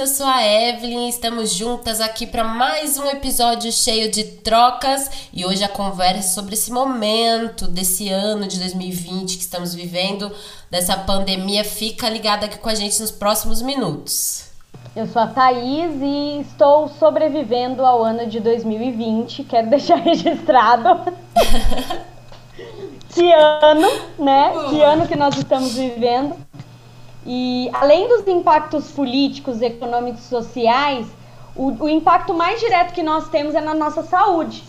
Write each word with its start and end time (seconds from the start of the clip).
eu 0.00 0.06
sou 0.06 0.26
a 0.26 0.42
Evelyn, 0.42 1.10
estamos 1.10 1.52
juntas 1.52 2.00
aqui 2.00 2.26
para 2.26 2.42
mais 2.42 2.98
um 2.98 3.04
episódio 3.10 3.70
cheio 3.70 4.10
de 4.10 4.24
trocas 4.24 5.28
e 5.30 5.44
hoje 5.44 5.62
a 5.62 5.68
conversa 5.68 6.20
é 6.20 6.22
sobre 6.22 6.54
esse 6.54 6.72
momento 6.72 7.68
desse 7.68 8.08
ano 8.08 8.48
de 8.48 8.58
2020 8.60 9.36
que 9.36 9.42
estamos 9.42 9.74
vivendo, 9.74 10.32
dessa 10.70 10.96
pandemia. 10.96 11.62
Fica 11.64 12.08
ligada 12.08 12.46
aqui 12.46 12.56
com 12.56 12.70
a 12.70 12.74
gente 12.74 12.98
nos 12.98 13.10
próximos 13.10 13.60
minutos. 13.60 14.46
Eu 14.96 15.06
sou 15.06 15.20
a 15.20 15.26
Thaís 15.26 15.92
e 16.00 16.40
estou 16.40 16.88
sobrevivendo 16.88 17.84
ao 17.84 18.02
ano 18.02 18.26
de 18.26 18.40
2020. 18.40 19.44
Quero 19.44 19.68
deixar 19.68 19.96
registrado. 20.00 21.12
que 23.12 23.30
ano, 23.34 23.88
né? 24.18 24.50
Que 24.70 24.82
ano 24.82 25.06
que 25.06 25.14
nós 25.14 25.36
estamos 25.36 25.74
vivendo. 25.74 26.34
E 27.26 27.70
além 27.74 28.08
dos 28.08 28.26
impactos 28.26 28.90
políticos, 28.90 29.60
econômicos, 29.60 30.22
sociais, 30.22 31.06
o, 31.54 31.84
o 31.84 31.88
impacto 31.88 32.32
mais 32.32 32.60
direto 32.60 32.94
que 32.94 33.02
nós 33.02 33.28
temos 33.28 33.54
é 33.54 33.60
na 33.60 33.74
nossa 33.74 34.02
saúde, 34.02 34.62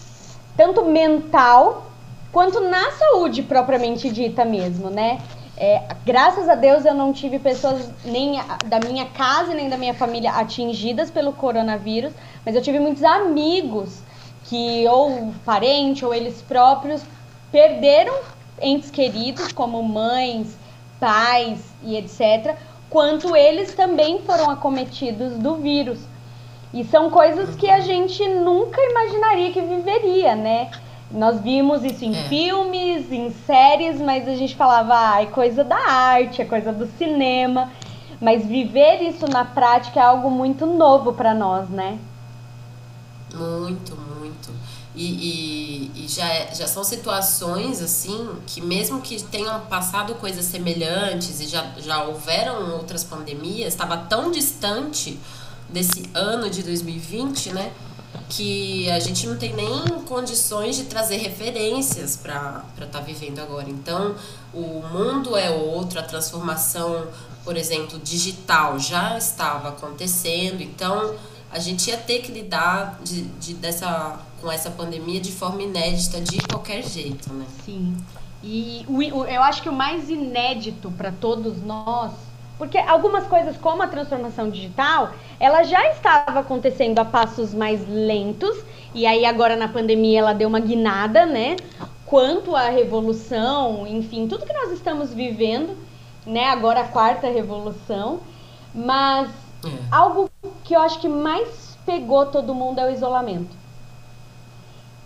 tanto 0.58 0.86
mental 0.86 1.86
quanto 2.32 2.60
na 2.60 2.91
saúde 2.91 3.44
propriamente 3.44 4.10
dita 4.10 4.44
mesmo, 4.44 4.90
né? 4.90 5.20
É, 5.58 5.84
graças 6.05 6.50
a 6.50 6.55
Deus 6.55 6.86
eu 6.86 6.94
não 6.94 7.14
tive 7.14 7.38
pessoas 7.38 7.88
nem 8.04 8.41
da 8.66 8.80
minha 8.80 9.05
casa 9.05 9.54
nem 9.54 9.70
da 9.70 9.77
minha 9.77 9.94
família 9.94 10.32
atingidas 10.32 11.12
pelo 11.12 11.34
coronavírus, 11.34 12.13
mas 12.44 12.55
eu 12.55 12.62
tive 12.62 12.80
muitos 12.80 13.04
amigos 13.04 13.99
que 14.46 14.88
ou 14.88 15.32
parente 15.46 16.04
ou 16.04 16.13
eles 16.13 16.41
próprios 16.41 17.04
perderam 17.52 18.16
entes 18.60 18.90
queridos 18.90 19.52
como 19.52 19.84
mães, 19.84 20.58
pais 21.02 21.60
e 21.84 21.98
etc, 21.98 22.55
quanto 22.90 23.35
eles 23.35 23.74
também 23.74 24.21
foram 24.21 24.52
acometidos 24.52 25.34
do 25.34 25.55
vírus. 25.55 25.99
E 26.71 26.85
são 26.85 27.10
coisas 27.10 27.55
que 27.55 27.70
a 27.70 27.82
gente 27.82 28.26
nunca 28.30 28.80
imaginaria 28.80 29.52
que 29.52 29.60
viveria, 29.60 30.35
né? 30.35 30.72
Nós 31.10 31.41
vimos 31.41 31.84
isso 31.84 32.05
em 32.05 32.16
é. 32.16 32.24
filmes, 32.29 33.12
em 33.12 33.32
séries, 33.46 33.99
mas 33.99 34.27
a 34.27 34.35
gente 34.35 34.55
falava, 34.55 34.94
ah, 34.96 35.22
é 35.22 35.26
coisa 35.26 35.63
da 35.63 35.76
arte, 35.76 36.41
é 36.41 36.46
coisa 36.46 36.72
do 36.72 36.85
cinema. 36.98 37.70
Mas 38.22 38.46
viver 38.46 39.02
isso 39.02 39.27
na 39.27 39.44
prática 39.44 39.99
é 39.99 40.04
algo 40.04 40.29
muito 40.29 40.66
novo 40.66 41.12
para 41.12 41.34
nós, 41.34 41.68
né? 41.68 41.98
Muito, 43.34 43.96
muito. 43.96 44.21
E, 44.94 45.06
e, 45.06 46.04
e, 46.04 46.08
já, 46.08 46.28
é, 46.28 46.54
já 46.54 46.68
são 46.68 46.84
situações 46.84 47.82
assim 47.82 48.30
que 48.46 48.60
mesmo 48.60 49.00
que 49.02 49.22
tenham 49.24 49.62
passado 49.62 50.16
coisas 50.16 50.46
semelhantes 50.46 51.40
e 51.40 51.48
já, 51.48 51.74
já 51.78 52.04
houveram 52.04 52.72
outras 52.74 53.04
pandemias, 53.04 53.74
estava 53.74 53.98
tão 53.98 54.32
distante 54.32 55.18
desse 55.70 56.10
ano 56.14 56.50
de 56.50 56.62
2020, 56.64 57.54
né? 57.54 57.72
Que 58.28 58.90
a 58.90 59.00
gente 59.00 59.26
não 59.28 59.38
tem 59.38 59.54
nem 59.54 60.02
condições 60.06 60.76
de 60.76 60.84
trazer 60.84 61.18
referências 61.18 62.18
para 62.18 62.64
estar 62.74 62.88
tá 62.88 63.00
vivendo 63.00 63.40
agora. 63.40 63.70
Então, 63.70 64.16
o 64.53 64.81
mundo 64.92 65.38
é 65.38 65.50
outro, 65.50 66.00
a 66.00 66.03
transformação, 66.03 67.08
por 67.44 67.56
exemplo, 67.56 68.00
digital 68.00 68.78
já 68.80 69.18
estava 69.18 69.69
acontecendo. 69.69 70.62
Então, 70.62 71.16
a 71.52 71.59
gente 71.59 71.90
ia 71.90 71.97
ter 71.97 72.22
que 72.22 72.31
lidar 72.31 73.00
de, 73.03 73.24
de, 73.24 73.53
dessa, 73.53 74.19
com 74.42 74.52
essa 74.52 74.72
pandemia 74.72 75.20
de 75.20 75.31
forma 75.31 75.62
inédita 75.62 76.20
de 76.20 76.38
qualquer 76.40 76.84
jeito, 76.84 77.31
né? 77.34 77.46
Sim. 77.66 77.96
E 78.44 78.86
o, 78.88 79.02
eu 79.02 79.42
acho 79.44 79.62
que 79.62 79.70
o 79.70 79.74
mais 79.74 80.09
inédito 80.09 80.92
para 80.92 81.12
todos 81.12 81.62
nós, 81.64 82.12
porque 82.58 82.78
algumas 82.78 83.28
coisas 83.28 83.56
como 83.58 83.84
a 83.84 83.88
transformação 83.88 84.50
digital, 84.50 85.12
ela 85.40 85.64
já 85.64 85.92
estava 85.92 86.40
acontecendo 86.40 87.00
a 87.00 87.06
passos 87.06 87.53
mais 87.53 87.88
lentos, 87.88 88.57
e 88.94 89.06
aí 89.06 89.25
agora 89.25 89.56
na 89.56 89.68
pandemia 89.68 90.19
ela 90.19 90.34
deu 90.34 90.50
uma 90.50 90.59
guinada, 90.59 91.25
né? 91.25 91.56
Quanto 92.06 92.56
à 92.56 92.69
revolução, 92.69 93.85
enfim, 93.88 94.28
tudo 94.28 94.46
que 94.46 94.53
nós 94.53 94.72
estamos 94.72 95.13
vivendo, 95.13 95.78
né? 96.25 96.46
Agora 96.50 96.81
a 96.81 96.88
quarta 96.88 97.28
revolução, 97.30 98.19
mas 98.74 99.30
é. 99.66 99.69
Algo 99.91 100.30
que 100.63 100.75
eu 100.75 100.80
acho 100.80 101.00
que 101.00 101.07
mais 101.07 101.78
pegou 101.85 102.25
todo 102.25 102.53
mundo 102.53 102.80
é 102.80 102.88
o 102.88 102.91
isolamento. 102.91 103.60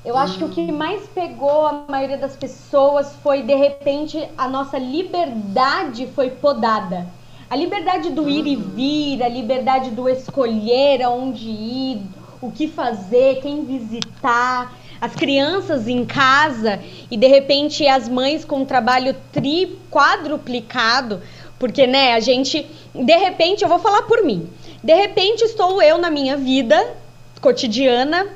Eu 0.06 0.16
acho 0.16 0.38
que 0.38 0.44
o 0.44 0.50
que 0.50 0.72
mais 0.72 1.08
pegou 1.08 1.66
a 1.66 1.84
maioria 1.90 2.18
das 2.18 2.36
pessoas 2.36 3.12
foi, 3.24 3.42
de 3.42 3.56
repente, 3.56 4.24
a 4.38 4.48
nossa 4.48 4.78
liberdade 4.78 6.08
foi 6.14 6.30
podada. 6.30 7.08
A 7.50 7.56
liberdade 7.56 8.12
do 8.12 8.30
ir 8.30 8.46
e 8.46 8.56
uhum. 8.56 8.62
vir, 8.76 9.24
a 9.24 9.28
liberdade 9.28 9.90
do 9.90 10.08
escolher 10.08 11.02
aonde 11.02 11.50
ir, 11.50 12.02
o 12.40 12.52
que 12.52 12.68
fazer, 12.68 13.42
quem 13.42 13.66
visitar, 13.66 14.74
as 15.02 15.16
crianças 15.16 15.88
em 15.88 16.06
casa 16.06 16.80
e 17.10 17.18
de 17.18 17.28
repente 17.28 17.88
as 17.88 18.08
mães 18.08 18.46
com 18.46 18.62
um 18.62 18.66
trabalho 18.66 19.16
tri 19.32 19.78
quadruplicado, 19.92 21.22
porque 21.60 21.86
né, 21.88 22.14
a 22.14 22.20
gente 22.20 22.66
de 23.04 23.18
repente, 23.18 23.64
eu 23.64 23.70
vou 23.70 23.80
falar 23.80 24.04
por 24.04 24.24
mim. 24.24 24.50
De 24.82 24.94
repente, 24.94 25.44
estou 25.44 25.82
eu 25.82 25.98
na 25.98 26.10
minha 26.10 26.38
vida 26.38 26.96
cotidiana, 27.42 28.28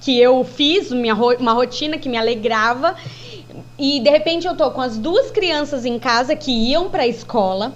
que 0.00 0.18
eu 0.20 0.44
fiz 0.44 0.90
minha, 0.90 1.14
uma 1.14 1.52
rotina 1.52 1.98
que 1.98 2.08
me 2.08 2.16
alegrava, 2.16 2.94
e 3.78 4.00
de 4.00 4.10
repente 4.10 4.46
eu 4.46 4.56
tô 4.56 4.70
com 4.70 4.80
as 4.80 4.96
duas 4.96 5.30
crianças 5.30 5.84
em 5.84 5.98
casa 5.98 6.34
que 6.34 6.50
iam 6.50 6.88
para 6.88 7.02
a 7.02 7.06
escola. 7.06 7.74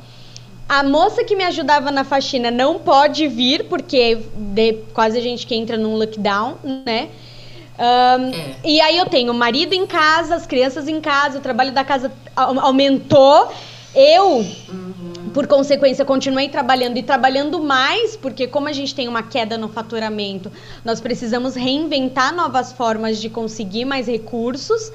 A 0.69 0.83
moça 0.85 1.25
que 1.25 1.35
me 1.35 1.45
ajudava 1.45 1.91
na 1.91 2.05
faxina 2.05 2.51
não 2.51 2.79
pode 2.79 3.27
vir, 3.27 3.65
porque 3.65 4.19
de, 4.35 4.75
quase 4.95 5.19
a 5.19 5.21
gente 5.21 5.47
que 5.47 5.55
entra 5.55 5.77
num 5.77 5.97
lockdown, 5.97 6.57
né? 6.87 7.09
Um, 7.79 8.31
é. 8.31 8.55
E 8.65 8.81
aí 8.81 8.97
eu 8.99 9.07
tenho 9.07 9.33
o 9.33 9.35
marido 9.35 9.73
em 9.73 9.87
casa, 9.87 10.37
as 10.37 10.47
crianças 10.47 10.87
em 10.87 11.01
casa, 11.01 11.39
o 11.39 11.41
trabalho 11.41 11.73
da 11.73 11.83
casa 11.83 12.13
aumentou. 12.37 13.49
Eu. 13.95 14.37
Uhum 14.69 14.90
por 15.33 15.47
consequência, 15.47 16.05
continuei 16.05 16.49
trabalhando 16.49 16.97
e 16.99 17.03
trabalhando 17.03 17.61
mais, 17.61 18.17
porque 18.17 18.47
como 18.47 18.69
a 18.69 18.73
gente 18.73 18.95
tem 18.95 19.09
uma 19.09 19.23
queda 19.23 19.57
no 19.57 19.69
faturamento, 19.69 20.51
nós 20.85 21.01
precisamos 21.01 21.55
reinventar 21.55 22.35
novas 22.35 22.73
formas 22.73 23.21
de 23.21 23.29
conseguir 23.29 23.85
mais 23.85 24.07
recursos. 24.07 24.93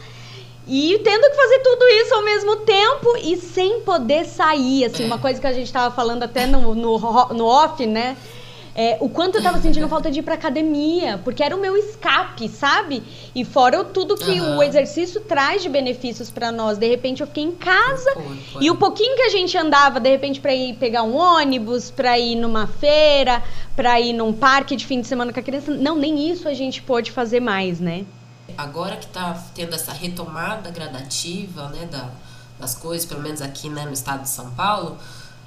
E 0.67 0.99
tendo 1.03 1.29
que 1.29 1.35
fazer 1.35 1.59
tudo 1.59 1.85
isso 1.85 2.13
ao 2.15 2.23
mesmo 2.23 2.55
tempo 2.57 3.17
e 3.23 3.37
sem 3.37 3.81
poder 3.81 4.25
sair, 4.25 4.85
assim, 4.85 5.05
uma 5.05 5.19
coisa 5.19 5.39
que 5.39 5.45
a 5.45 5.53
gente 5.53 5.67
estava 5.67 5.93
falando 5.93 6.23
até 6.23 6.47
no, 6.47 6.73
no, 6.73 6.97
no 7.33 7.45
off, 7.45 7.85
né? 7.85 8.17
É, 8.77 8.97
o 8.99 9.07
quanto 9.07 9.37
eu 9.37 9.41
tava 9.41 9.61
sentindo 9.61 9.87
falta 9.87 10.11
de 10.11 10.19
ir 10.19 10.23
pra 10.23 10.33
academia, 10.33 11.17
porque 11.23 11.41
era 11.41 11.55
o 11.55 11.59
meu 11.59 11.77
escape, 11.77 12.49
sabe? 12.49 13.01
E 13.33 13.45
fora 13.45 13.85
tudo 13.85 14.17
que 14.17 14.41
uhum. 14.41 14.57
o 14.57 14.63
exercício 14.63 15.21
traz 15.21 15.63
de 15.63 15.69
benefícios 15.69 16.29
para 16.29 16.51
nós. 16.51 16.77
De 16.77 16.85
repente 16.85 17.21
eu 17.21 17.27
fiquei 17.27 17.45
em 17.45 17.53
casa 17.53 18.11
foi, 18.13 18.37
foi. 18.51 18.63
e 18.63 18.69
o 18.69 18.75
pouquinho 18.75 19.15
que 19.15 19.21
a 19.21 19.29
gente 19.29 19.57
andava, 19.57 19.97
de 20.01 20.09
repente, 20.09 20.41
para 20.41 20.53
ir 20.53 20.75
pegar 20.75 21.03
um 21.03 21.15
ônibus, 21.15 21.89
para 21.89 22.19
ir 22.19 22.35
numa 22.35 22.67
feira, 22.67 23.41
para 23.77 23.97
ir 24.01 24.11
num 24.11 24.33
parque 24.33 24.75
de 24.75 24.85
fim 24.85 24.99
de 24.99 25.07
semana 25.07 25.31
com 25.31 25.39
a 25.39 25.43
criança, 25.43 25.71
não, 25.71 25.95
nem 25.95 26.29
isso 26.29 26.45
a 26.49 26.53
gente 26.53 26.81
pôde 26.81 27.11
fazer 27.11 27.39
mais, 27.39 27.79
né? 27.79 28.05
Agora 28.57 28.97
que 28.97 29.07
tá 29.07 29.41
tendo 29.53 29.73
essa 29.73 29.93
retomada 29.93 30.69
gradativa, 30.69 31.69
né, 31.69 31.87
da, 31.89 32.09
das 32.59 32.75
coisas, 32.75 33.07
pelo 33.07 33.21
menos 33.21 33.41
aqui, 33.41 33.69
né, 33.69 33.85
no 33.85 33.93
estado 33.93 34.23
de 34.23 34.29
São 34.29 34.51
Paulo, 34.51 34.97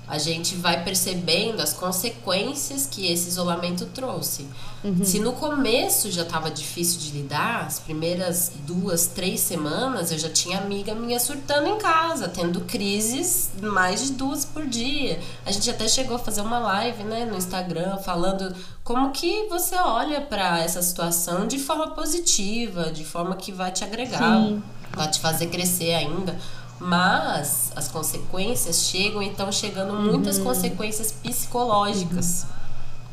a 0.08 0.16
gente 0.16 0.54
vai 0.54 0.82
percebendo 0.82 1.60
as 1.60 1.72
consequências 1.72 2.86
que 2.90 3.10
esse 3.12 3.28
isolamento 3.28 3.86
trouxe. 3.86 4.46
Uhum. 4.82 5.04
Se 5.04 5.18
no 5.18 5.32
começo 5.32 6.10
já 6.10 6.22
estava 6.22 6.50
difícil 6.50 7.00
de 7.00 7.10
lidar, 7.10 7.66
as 7.66 7.78
primeiras 7.78 8.52
duas, 8.66 9.08
três 9.08 9.40
semanas 9.40 10.10
eu 10.10 10.18
já 10.18 10.30
tinha 10.30 10.58
amiga 10.58 10.94
minha 10.94 11.20
surtando 11.20 11.68
em 11.68 11.78
casa, 11.78 12.28
tendo 12.28 12.60
crises 12.62 13.50
mais 13.60 14.02
de 14.02 14.12
duas 14.12 14.44
por 14.44 14.66
dia. 14.66 15.20
A 15.44 15.50
gente 15.50 15.68
até 15.68 15.86
chegou 15.88 16.16
a 16.16 16.18
fazer 16.18 16.40
uma 16.40 16.58
live 16.58 17.04
né, 17.04 17.24
no 17.24 17.36
Instagram 17.36 17.98
falando 17.98 18.54
como 18.82 19.10
que 19.10 19.46
você 19.48 19.76
olha 19.76 20.22
para 20.22 20.60
essa 20.60 20.80
situação 20.80 21.46
de 21.46 21.58
forma 21.58 21.88
positiva, 21.88 22.90
de 22.90 23.04
forma 23.04 23.36
que 23.36 23.52
vai 23.52 23.70
te 23.70 23.84
agregar, 23.84 24.38
Sim. 24.38 24.62
vai 24.94 25.10
te 25.10 25.20
fazer 25.20 25.48
crescer 25.48 25.92
ainda. 25.92 26.38
Mas 26.80 27.72
as 27.74 27.88
consequências 27.88 28.84
chegam 28.84 29.22
e 29.22 29.30
estão 29.30 29.50
chegando 29.50 29.94
muitas 29.94 30.38
uhum. 30.38 30.44
consequências 30.44 31.10
psicológicas, 31.10 32.46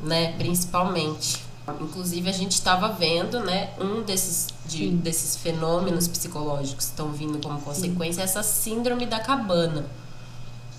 uhum. 0.01 0.07
né? 0.07 0.33
Principalmente. 0.33 1.43
Inclusive 1.81 2.29
a 2.29 2.31
gente 2.31 2.51
estava 2.51 2.89
vendo, 2.89 3.39
né, 3.39 3.71
um 3.79 4.03
desses, 4.03 4.49
de, 4.67 4.91
desses 4.91 5.35
fenômenos 5.35 6.07
psicológicos 6.07 6.85
que 6.85 6.91
estão 6.91 7.11
vindo 7.11 7.39
como 7.41 7.59
consequência 7.59 8.21
essa 8.21 8.43
síndrome 8.43 9.07
da 9.07 9.19
cabana. 9.19 9.83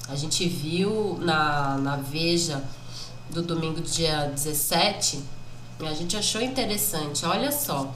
A 0.09 0.15
gente 0.15 0.47
viu 0.47 1.19
na, 1.21 1.77
na 1.79 1.97
Veja 1.97 2.63
do 3.31 3.43
domingo, 3.43 3.81
dia 3.81 4.31
17, 4.33 5.21
e 5.81 5.87
a 5.87 5.93
gente 5.93 6.17
achou 6.17 6.41
interessante. 6.41 7.27
Olha 7.27 7.51
só, 7.51 7.93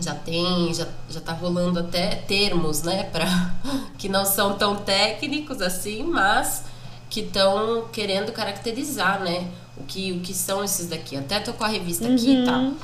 já 0.00 0.14
tem, 0.14 0.72
já, 0.72 0.86
já 1.08 1.20
tá 1.20 1.32
rolando 1.32 1.80
até 1.80 2.14
termos, 2.14 2.82
né, 2.82 3.04
para 3.04 3.26
que 3.98 4.08
não 4.08 4.24
são 4.24 4.56
tão 4.56 4.76
técnicos 4.76 5.60
assim, 5.60 6.02
mas 6.02 6.64
que 7.10 7.20
estão 7.20 7.88
querendo 7.92 8.32
caracterizar, 8.32 9.20
né? 9.20 9.50
O 9.76 9.84
que, 9.84 10.12
o 10.12 10.20
que 10.20 10.34
são 10.34 10.62
esses 10.62 10.88
daqui. 10.88 11.16
Até 11.16 11.40
tô 11.40 11.52
com 11.52 11.64
a 11.64 11.68
revista 11.68 12.06
aqui, 12.06 12.44
tá? 12.44 12.58
Uhum. 12.58 12.76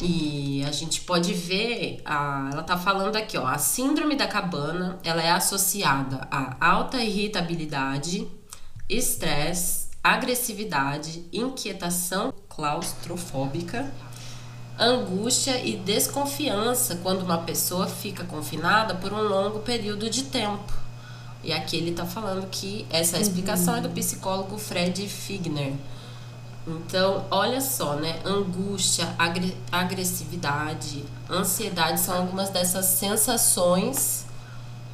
E 0.00 0.64
a 0.64 0.70
gente 0.70 1.00
pode 1.00 1.34
ver, 1.34 2.00
a, 2.04 2.50
ela 2.52 2.62
tá 2.62 2.76
falando 2.76 3.16
aqui, 3.16 3.36
ó, 3.36 3.46
a 3.46 3.58
síndrome 3.58 4.14
da 4.14 4.28
cabana, 4.28 4.98
ela 5.02 5.20
é 5.20 5.30
associada 5.30 6.28
a 6.30 6.56
alta 6.64 7.02
irritabilidade, 7.02 8.28
estresse, 8.88 9.88
agressividade, 10.02 11.24
inquietação 11.32 12.32
claustrofóbica, 12.48 13.92
angústia 14.78 15.60
e 15.64 15.76
desconfiança 15.76 16.96
quando 17.02 17.22
uma 17.22 17.38
pessoa 17.38 17.86
fica 17.86 18.24
confinada 18.24 18.94
por 18.94 19.12
um 19.12 19.22
longo 19.22 19.58
período 19.60 20.08
de 20.08 20.24
tempo. 20.24 20.72
E 21.42 21.52
aqui 21.52 21.76
ele 21.76 21.92
tá 21.92 22.04
falando 22.04 22.48
que 22.48 22.86
essa 22.90 23.18
explicação 23.18 23.76
é 23.76 23.80
do 23.80 23.88
psicólogo 23.90 24.58
Fred 24.58 25.08
Figner. 25.08 25.74
Então, 26.66 27.24
olha 27.30 27.60
só, 27.60 27.94
né? 27.94 28.20
Angústia, 28.24 29.14
agre 29.18 29.56
agressividade, 29.72 31.04
ansiedade 31.30 31.98
são 32.00 32.16
algumas 32.16 32.50
dessas 32.50 32.84
sensações 32.84 34.26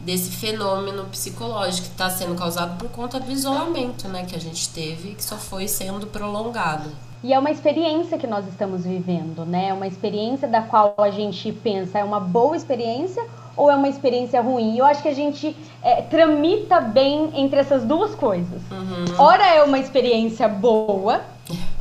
desse 0.00 0.30
fenômeno 0.30 1.06
psicológico 1.06 1.86
que 1.86 1.92
está 1.92 2.10
sendo 2.10 2.34
causado 2.34 2.78
por 2.78 2.90
conta 2.90 3.18
do 3.18 3.30
isolamento, 3.32 4.06
né? 4.06 4.24
Que 4.24 4.36
a 4.36 4.40
gente 4.40 4.68
teve, 4.68 5.14
que 5.14 5.24
só 5.24 5.36
foi 5.36 5.66
sendo 5.66 6.06
prolongado. 6.06 6.90
E 7.24 7.32
é 7.32 7.38
uma 7.38 7.50
experiência 7.50 8.18
que 8.18 8.26
nós 8.26 8.46
estamos 8.46 8.84
vivendo, 8.84 9.46
né? 9.46 9.68
É 9.70 9.72
uma 9.72 9.86
experiência 9.86 10.46
da 10.46 10.60
qual 10.60 10.94
a 10.98 11.10
gente 11.10 11.50
pensa 11.50 11.98
é 11.98 12.04
uma 12.04 12.20
boa 12.20 12.54
experiência 12.54 13.24
ou 13.56 13.70
é 13.70 13.74
uma 13.74 13.88
experiência 13.88 14.42
ruim? 14.42 14.76
Eu 14.76 14.84
acho 14.84 15.00
que 15.00 15.08
a 15.08 15.14
gente 15.14 15.56
é, 15.82 16.02
tramita 16.02 16.82
bem 16.82 17.30
entre 17.32 17.58
essas 17.58 17.82
duas 17.82 18.14
coisas. 18.14 18.60
Uhum. 18.70 19.06
Ora 19.16 19.46
é 19.54 19.62
uma 19.62 19.78
experiência 19.78 20.46
boa, 20.46 21.22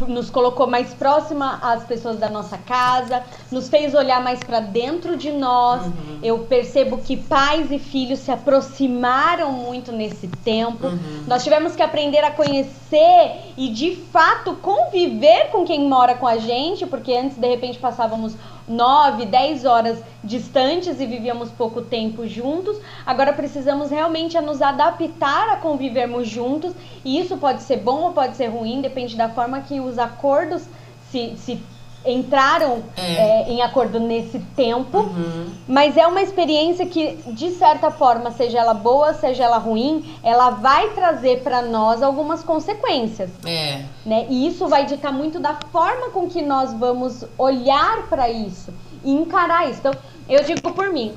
nos 0.07 0.29
colocou 0.29 0.65
mais 0.65 0.93
próxima 0.93 1.59
às 1.61 1.83
pessoas 1.83 2.17
da 2.17 2.29
nossa 2.29 2.57
casa, 2.57 3.21
nos 3.53 3.69
fez 3.69 3.93
olhar 3.93 4.21
mais 4.21 4.39
para 4.39 4.59
dentro 4.59 5.15
de 5.15 5.31
nós. 5.31 5.85
Uhum. 5.85 6.19
Eu 6.21 6.39
percebo 6.39 6.97
que 6.97 7.15
pais 7.15 7.71
e 7.71 7.79
filhos 7.79 8.19
se 8.19 8.31
aproximaram 8.31 9.51
muito 9.51 9.91
nesse 9.91 10.27
tempo. 10.27 10.87
Uhum. 10.87 11.23
Nós 11.27 11.43
tivemos 11.43 11.75
que 11.75 11.81
aprender 11.81 12.23
a 12.23 12.31
conhecer 12.31 13.53
e 13.55 13.69
de 13.69 13.95
fato 14.11 14.55
conviver 14.55 15.51
com 15.51 15.63
quem 15.63 15.87
mora 15.87 16.15
com 16.15 16.27
a 16.27 16.37
gente, 16.37 16.85
porque 16.85 17.13
antes 17.13 17.37
de 17.37 17.47
repente 17.47 17.79
passávamos 17.79 18.35
9, 18.67 19.25
10 19.25 19.65
horas 19.65 19.99
distantes 20.23 20.99
e 20.99 21.05
vivíamos 21.05 21.49
pouco 21.51 21.81
tempo 21.81 22.27
juntos. 22.27 22.77
Agora 23.05 23.33
precisamos 23.33 23.89
realmente 23.89 24.39
nos 24.41 24.61
adaptar 24.61 25.49
a 25.49 25.57
convivermos 25.57 26.27
juntos, 26.27 26.73
e 27.03 27.19
isso 27.19 27.37
pode 27.37 27.61
ser 27.61 27.77
bom 27.77 28.03
ou 28.03 28.13
pode 28.13 28.35
ser 28.35 28.47
ruim, 28.47 28.81
depende 28.81 29.15
da 29.15 29.29
forma 29.29 29.61
que 29.61 29.79
os 29.79 29.99
acordos 29.99 30.63
se, 31.11 31.35
se 31.37 31.61
entraram 32.05 32.83
É. 32.97 33.01
é, 33.45 33.49
em 33.51 33.61
acordo 33.61 33.99
nesse 33.99 34.39
tempo. 34.55 34.99
Uhum. 34.99 35.47
Mas 35.67 35.95
é 35.97 36.05
uma 36.05 36.21
experiência 36.21 36.85
que, 36.85 37.15
de 37.27 37.51
certa 37.51 37.89
forma, 37.91 38.31
seja 38.31 38.59
ela 38.59 38.73
boa, 38.73 39.13
seja 39.13 39.43
ela 39.43 39.57
ruim, 39.57 40.13
ela 40.23 40.49
vai 40.51 40.89
trazer 40.89 41.41
para 41.41 41.61
nós 41.61 42.03
algumas 42.03 42.43
consequências, 42.43 43.29
É. 43.45 43.83
né? 44.05 44.25
E 44.29 44.47
isso 44.47 44.67
vai 44.67 44.85
ditar 44.85 45.11
muito 45.13 45.39
da 45.39 45.55
forma 45.71 46.09
com 46.09 46.27
que 46.27 46.41
nós 46.41 46.73
vamos 46.73 47.23
olhar 47.37 48.07
para 48.09 48.29
isso 48.29 48.73
e 49.03 49.11
encarar 49.11 49.69
isso. 49.69 49.79
Então, 49.79 49.93
eu 50.27 50.43
digo 50.43 50.73
por 50.73 50.89
mim, 50.91 51.13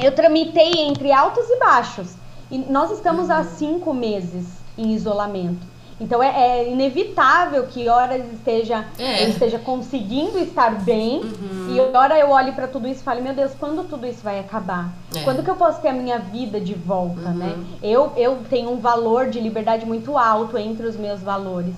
eu 0.00 0.12
tramitei 0.12 0.72
entre 0.78 1.12
altos 1.12 1.48
e 1.48 1.58
baixos. 1.58 2.14
E 2.50 2.56
nós 2.58 2.90
estamos 2.90 3.28
há 3.28 3.44
cinco 3.44 3.92
meses 3.92 4.46
em 4.78 4.92
isolamento. 4.92 5.66
Então 6.00 6.22
é, 6.22 6.28
é 6.60 6.70
inevitável 6.70 7.66
que 7.66 7.88
horas 7.88 8.22
esteja, 8.32 8.84
É. 8.98 9.24
eu 9.24 9.30
esteja 9.30 9.58
conseguindo 9.58 10.38
estar 10.38 10.70
bem 10.82 11.20
Uhum. 11.20 11.74
e 11.74 11.96
hora 11.96 12.16
eu 12.18 12.30
olhe 12.30 12.52
para 12.52 12.68
tudo 12.68 12.86
isso 12.86 13.00
e 13.00 13.04
fale, 13.04 13.20
meu 13.20 13.34
Deus, 13.34 13.52
quando 13.58 13.82
tudo 13.88 14.06
isso 14.06 14.22
vai 14.22 14.38
acabar? 14.38 14.92
É. 15.14 15.22
Quando 15.24 15.42
que 15.42 15.50
eu 15.50 15.56
posso 15.56 15.80
ter 15.80 15.88
a 15.88 15.92
minha 15.92 16.18
vida 16.18 16.60
de 16.60 16.74
volta, 16.74 17.28
Uhum. 17.30 17.34
né? 17.34 17.56
Eu, 17.82 18.12
eu 18.16 18.38
tenho 18.48 18.70
um 18.70 18.78
valor 18.78 19.28
de 19.28 19.40
liberdade 19.40 19.84
muito 19.84 20.16
alto 20.16 20.56
entre 20.56 20.86
os 20.86 20.96
meus 20.96 21.20
valores. 21.20 21.74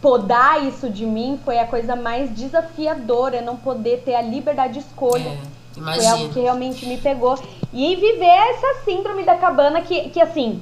Podar 0.00 0.64
isso 0.64 0.88
de 0.90 1.04
mim 1.04 1.40
foi 1.44 1.58
a 1.58 1.66
coisa 1.66 1.96
mais 1.96 2.30
desafiadora, 2.30 3.40
não 3.40 3.56
poder 3.56 4.02
ter 4.04 4.14
a 4.14 4.22
liberdade 4.22 4.74
de 4.74 4.78
escolha. 4.80 5.30
É. 5.30 5.58
Foi 5.94 6.06
algo 6.06 6.28
que 6.30 6.40
realmente 6.40 6.86
me 6.86 6.98
pegou. 6.98 7.36
E 7.72 7.96
viver 7.96 8.24
essa 8.24 8.82
síndrome 8.84 9.24
da 9.24 9.36
cabana 9.36 9.80
que, 9.80 10.08
que 10.10 10.20
assim, 10.20 10.60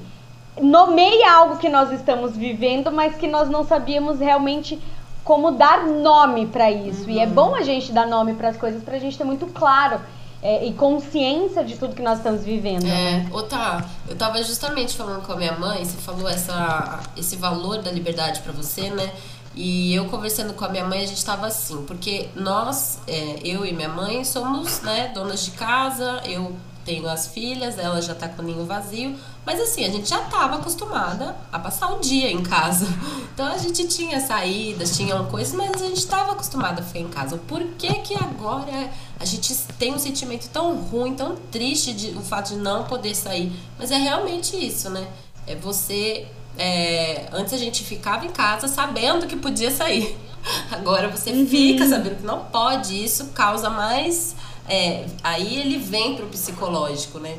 nomeia 0.61 1.32
algo 1.32 1.58
que 1.58 1.69
nós 1.69 1.93
estamos 1.93 2.37
vivendo, 2.37 2.91
mas 2.91 3.17
que 3.17 3.26
nós 3.26 3.49
não 3.49 3.64
sabíamos 3.64 4.19
realmente 4.19 4.81
como 5.25 5.50
dar 5.50 5.87
nome 5.87 6.47
para 6.47 6.70
isso. 6.70 7.11
E 7.11 7.19
é 7.19 7.26
bom 7.26 7.55
a 7.55 7.62
gente 7.62 7.93
dar 7.93 8.06
nome 8.06 8.35
para 8.35 8.49
as 8.49 8.56
coisas 8.56 8.82
pra 8.82 8.99
gente 8.99 9.19
ter 9.19 9.25
muito 9.25 9.47
claro 9.47 10.00
é, 10.43 10.64
e 10.64 10.73
consciência 10.75 11.64
de 11.64 11.76
tudo 11.76 11.94
que 11.94 12.03
nós 12.03 12.19
estamos 12.19 12.44
vivendo. 12.44 12.85
né? 12.85 13.26
É, 13.29 13.35
ô 13.35 13.43
tá, 13.43 13.85
eu 14.08 14.17
tava 14.17 14.43
justamente 14.43 14.97
falando 14.97 15.26
com 15.26 15.32
a 15.32 15.37
minha 15.37 15.58
mãe, 15.58 15.85
você 15.85 15.97
falou 15.97 16.29
essa, 16.29 17.00
esse 17.17 17.37
valor 17.37 17.82
da 17.82 17.91
liberdade 17.91 18.41
pra 18.41 18.53
você, 18.53 18.91
né? 18.91 19.12
E 19.55 19.94
eu 19.94 20.05
conversando 20.05 20.53
com 20.53 20.64
a 20.64 20.69
minha 20.69 20.85
mãe, 20.85 21.03
a 21.03 21.06
gente 21.06 21.25
tava 21.25 21.47
assim, 21.47 21.82
porque 21.87 22.29
nós, 22.37 22.99
é, 23.08 23.41
eu 23.43 23.64
e 23.64 23.73
minha 23.73 23.88
mãe, 23.88 24.23
somos, 24.23 24.82
né, 24.82 25.11
donas 25.14 25.47
de 25.47 25.53
casa, 25.53 26.20
eu 26.26 26.55
tenho 26.85 27.08
as 27.08 27.26
filhas, 27.26 27.79
ela 27.79 28.00
já 28.00 28.14
tá 28.14 28.29
com 28.29 28.43
o 28.43 28.44
ninho 28.44 28.64
vazio, 28.67 29.17
mas 29.46 29.60
assim, 29.60 29.84
a 29.84 29.88
gente 29.88 30.10
já 30.10 30.19
tava 30.25 30.56
acostumada 30.56 31.37
a 31.52 31.58
passar 31.60 31.94
o 31.94 32.00
dia 32.00 32.32
em 32.32 32.43
casa. 32.43 32.84
Então 33.32 33.46
a 33.46 33.56
gente 33.56 33.87
tinha 33.87 34.19
saídas, 34.19 34.96
tinha 34.96 35.16
coisas, 35.25 35.54
mas 35.54 35.70
a 35.81 35.87
gente 35.87 36.04
tava 36.06 36.32
acostumada 36.32 36.81
a 36.81 36.84
ficar 36.84 36.98
em 36.98 37.08
casa. 37.08 37.38
Por 37.46 37.62
que 37.78 37.94
que 38.00 38.14
agora 38.14 38.90
a 39.20 39.25
gente 39.25 39.54
tem 39.78 39.94
um 39.94 39.98
sentimento 40.00 40.48
tão 40.48 40.75
ruim, 40.76 41.14
tão 41.14 41.37
triste 41.37 41.93
de 41.93 42.08
o 42.16 42.22
fato 42.22 42.54
de 42.54 42.56
não 42.56 42.84
poder 42.84 43.14
sair? 43.14 43.52
Mas 43.78 43.93
é 43.93 43.96
realmente 43.96 44.56
isso, 44.56 44.90
né? 44.90 45.06
É 45.46 45.54
você 45.54 46.26
é, 46.58 47.28
antes 47.32 47.52
a 47.52 47.58
gente 47.58 47.84
ficava 47.84 48.26
em 48.26 48.31
casa 48.31 48.66
sabendo 48.66 49.28
que 49.28 49.37
podia 49.37 49.70
sair. 49.70 50.19
Agora 50.72 51.08
você 51.08 51.46
fica 51.46 51.87
sabendo 51.87 52.16
que 52.16 52.26
não 52.26 52.46
pode. 52.46 53.04
Isso 53.04 53.26
causa 53.26 53.70
mais. 53.70 54.34
é, 54.69 55.06
aí 55.22 55.60
ele 55.60 55.78
vem 55.78 56.16
pro 56.16 56.26
psicológico, 56.26 57.20
né? 57.20 57.38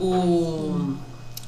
O, 0.00 0.96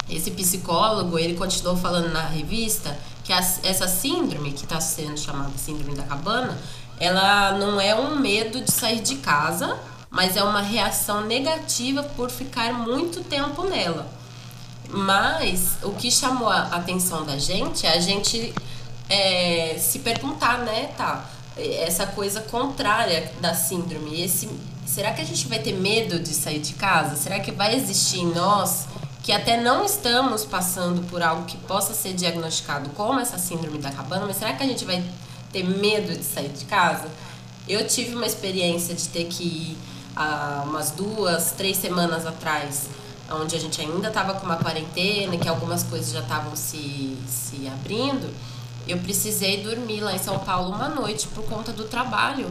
esse 0.08 0.31
psicólogo 0.31 1.19
ele 1.19 1.35
continuou 1.35 1.77
falando 1.77 2.13
na 2.13 2.22
revista 2.22 2.96
que 3.25 3.32
essa 3.32 3.89
síndrome 3.89 4.53
que 4.53 4.65
está 4.65 4.81
sendo 4.81 5.19
chamada 5.19 5.51
síndrome 5.58 5.96
da 5.96 6.05
cabana, 6.05 6.56
ela 6.98 7.53
não 7.58 7.81
é 7.81 7.94
um 7.94 8.20
medo 8.20 8.60
de 8.60 8.70
sair 8.70 9.01
de 9.01 9.17
casa, 9.17 9.77
mas 10.08 10.36
é 10.36 10.44
uma 10.44 10.60
reação 10.60 11.22
negativa 11.22 12.05
por 12.05 12.31
ficar 12.31 12.72
muito 12.72 13.25
tempo 13.25 13.65
nela. 13.65 14.06
Mas 14.89 15.79
o 15.82 15.91
que 15.91 16.08
chamou 16.08 16.48
a 16.48 16.63
atenção 16.63 17.25
da 17.25 17.36
gente 17.36 17.84
é 17.84 17.94
a 17.94 18.01
gente 18.01 18.55
é, 19.10 19.77
se 19.79 19.98
perguntar, 19.98 20.58
né, 20.58 20.91
tá? 20.96 21.29
Essa 21.56 22.06
coisa 22.06 22.41
contrária 22.43 23.32
da 23.41 23.55
síndrome. 23.55 24.22
Esse, 24.22 24.48
será 24.86 25.13
que 25.13 25.20
a 25.20 25.25
gente 25.25 25.48
vai 25.48 25.58
ter 25.58 25.72
medo 25.72 26.20
de 26.20 26.32
sair 26.32 26.60
de 26.60 26.75
casa? 26.75 27.17
Será 27.17 27.41
que 27.41 27.51
vai 27.51 27.75
existir 27.75 28.20
em 28.20 28.32
nós 28.32 28.86
que 29.26 29.32
até 29.32 29.60
não 29.60 29.84
estamos 29.84 30.44
passando 30.44 31.04
por 31.10 31.20
algo 31.20 31.46
que 31.46 31.56
possa 31.56 31.92
ser 31.94 32.14
diagnosticado 32.14 32.90
como 32.90 33.18
essa 33.18 33.36
síndrome 33.36 33.78
da 33.78 33.90
cabana, 33.90 34.24
mas 34.24 34.36
será 34.36 34.52
que 34.52 34.62
a 34.62 34.66
gente 34.66 34.84
vai 34.84 35.02
ter 35.52 35.64
medo 35.64 36.16
de 36.16 36.22
sair 36.22 36.50
de 36.50 36.64
casa? 36.64 37.08
Eu 37.66 37.84
tive 37.88 38.14
uma 38.14 38.24
experiência 38.24 38.94
de 38.94 39.08
ter 39.08 39.24
que 39.24 39.42
ir 39.42 39.78
há 40.14 40.62
umas 40.64 40.92
duas, 40.92 41.50
três 41.50 41.76
semanas 41.76 42.24
atrás, 42.24 42.88
onde 43.28 43.56
a 43.56 43.58
gente 43.58 43.80
ainda 43.80 44.06
estava 44.06 44.34
com 44.34 44.46
uma 44.46 44.58
quarentena, 44.58 45.36
que 45.36 45.48
algumas 45.48 45.82
coisas 45.82 46.12
já 46.12 46.20
estavam 46.20 46.54
se, 46.54 47.18
se 47.26 47.66
abrindo. 47.66 48.32
Eu 48.86 48.98
precisei 48.98 49.60
dormir 49.64 50.02
lá 50.02 50.14
em 50.14 50.18
São 50.18 50.38
Paulo 50.38 50.70
uma 50.70 50.88
noite 50.88 51.26
por 51.26 51.42
conta 51.46 51.72
do 51.72 51.82
trabalho. 51.88 52.48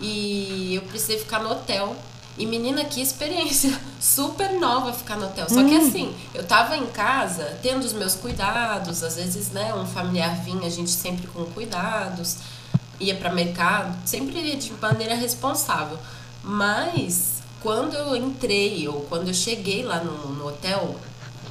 E 0.00 0.74
eu 0.74 0.82
precisei 0.82 1.16
ficar 1.16 1.44
no 1.44 1.52
hotel. 1.52 1.94
E 2.38 2.46
menina, 2.46 2.84
que 2.84 3.00
experiência 3.00 3.76
super 4.00 4.52
nova 4.60 4.92
ficar 4.92 5.16
no 5.16 5.26
hotel. 5.26 5.48
Só 5.48 5.64
que 5.64 5.76
assim, 5.76 6.14
eu 6.32 6.46
tava 6.46 6.76
em 6.76 6.86
casa 6.86 7.58
tendo 7.60 7.84
os 7.84 7.92
meus 7.92 8.14
cuidados, 8.14 9.02
às 9.02 9.16
vezes, 9.16 9.50
né, 9.50 9.74
um 9.74 9.84
familiar 9.84 10.40
vinha, 10.44 10.66
a 10.66 10.70
gente 10.70 10.90
sempre 10.90 11.26
com 11.26 11.44
cuidados, 11.46 12.36
ia 13.00 13.16
para 13.16 13.32
mercado, 13.32 13.96
sempre 14.06 14.38
ia 14.38 14.56
de 14.56 14.72
maneira 14.74 15.16
responsável. 15.16 15.98
Mas 16.42 17.42
quando 17.60 17.94
eu 17.94 18.14
entrei 18.14 18.86
ou 18.86 19.00
quando 19.02 19.28
eu 19.28 19.34
cheguei 19.34 19.82
lá 19.82 20.02
no, 20.02 20.34
no 20.34 20.46
hotel, 20.46 20.94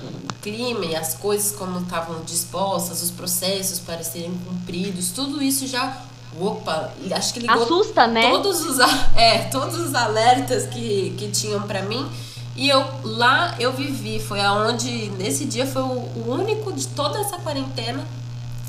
o 0.02 0.34
clima 0.42 0.86
e 0.86 0.96
as 0.96 1.16
coisas 1.16 1.54
como 1.54 1.82
estavam 1.82 2.24
dispostas, 2.24 3.02
os 3.04 3.12
processos 3.12 3.80
para 3.80 4.04
serem 4.04 4.38
cumpridos, 4.38 5.12
tudo 5.12 5.44
isso 5.44 5.68
já 5.68 6.02
Opa, 6.40 6.92
acho 7.12 7.34
que 7.34 7.40
ligou 7.40 7.64
Assusta, 7.64 8.06
né? 8.08 8.30
todos 8.30 8.62
os 8.66 8.80
é, 9.16 9.40
todos 9.46 9.80
os 9.80 9.96
alertas 9.96 10.68
que, 10.68 11.16
que 11.18 11.30
tinham 11.30 11.62
pra 11.64 11.82
mim 11.82 12.08
E 12.56 12.70
eu 12.70 12.86
lá 13.04 13.56
eu 13.60 13.74
vivi, 13.74 14.20
foi 14.20 14.42
aonde 14.42 15.10
nesse 15.18 15.46
dia 15.46 15.66
foi 15.66 15.82
o, 15.82 15.86
o 15.86 16.26
único 16.28 16.72
de 16.74 16.88
toda 16.88 17.20
essa 17.20 17.38
quarentena 17.38 18.06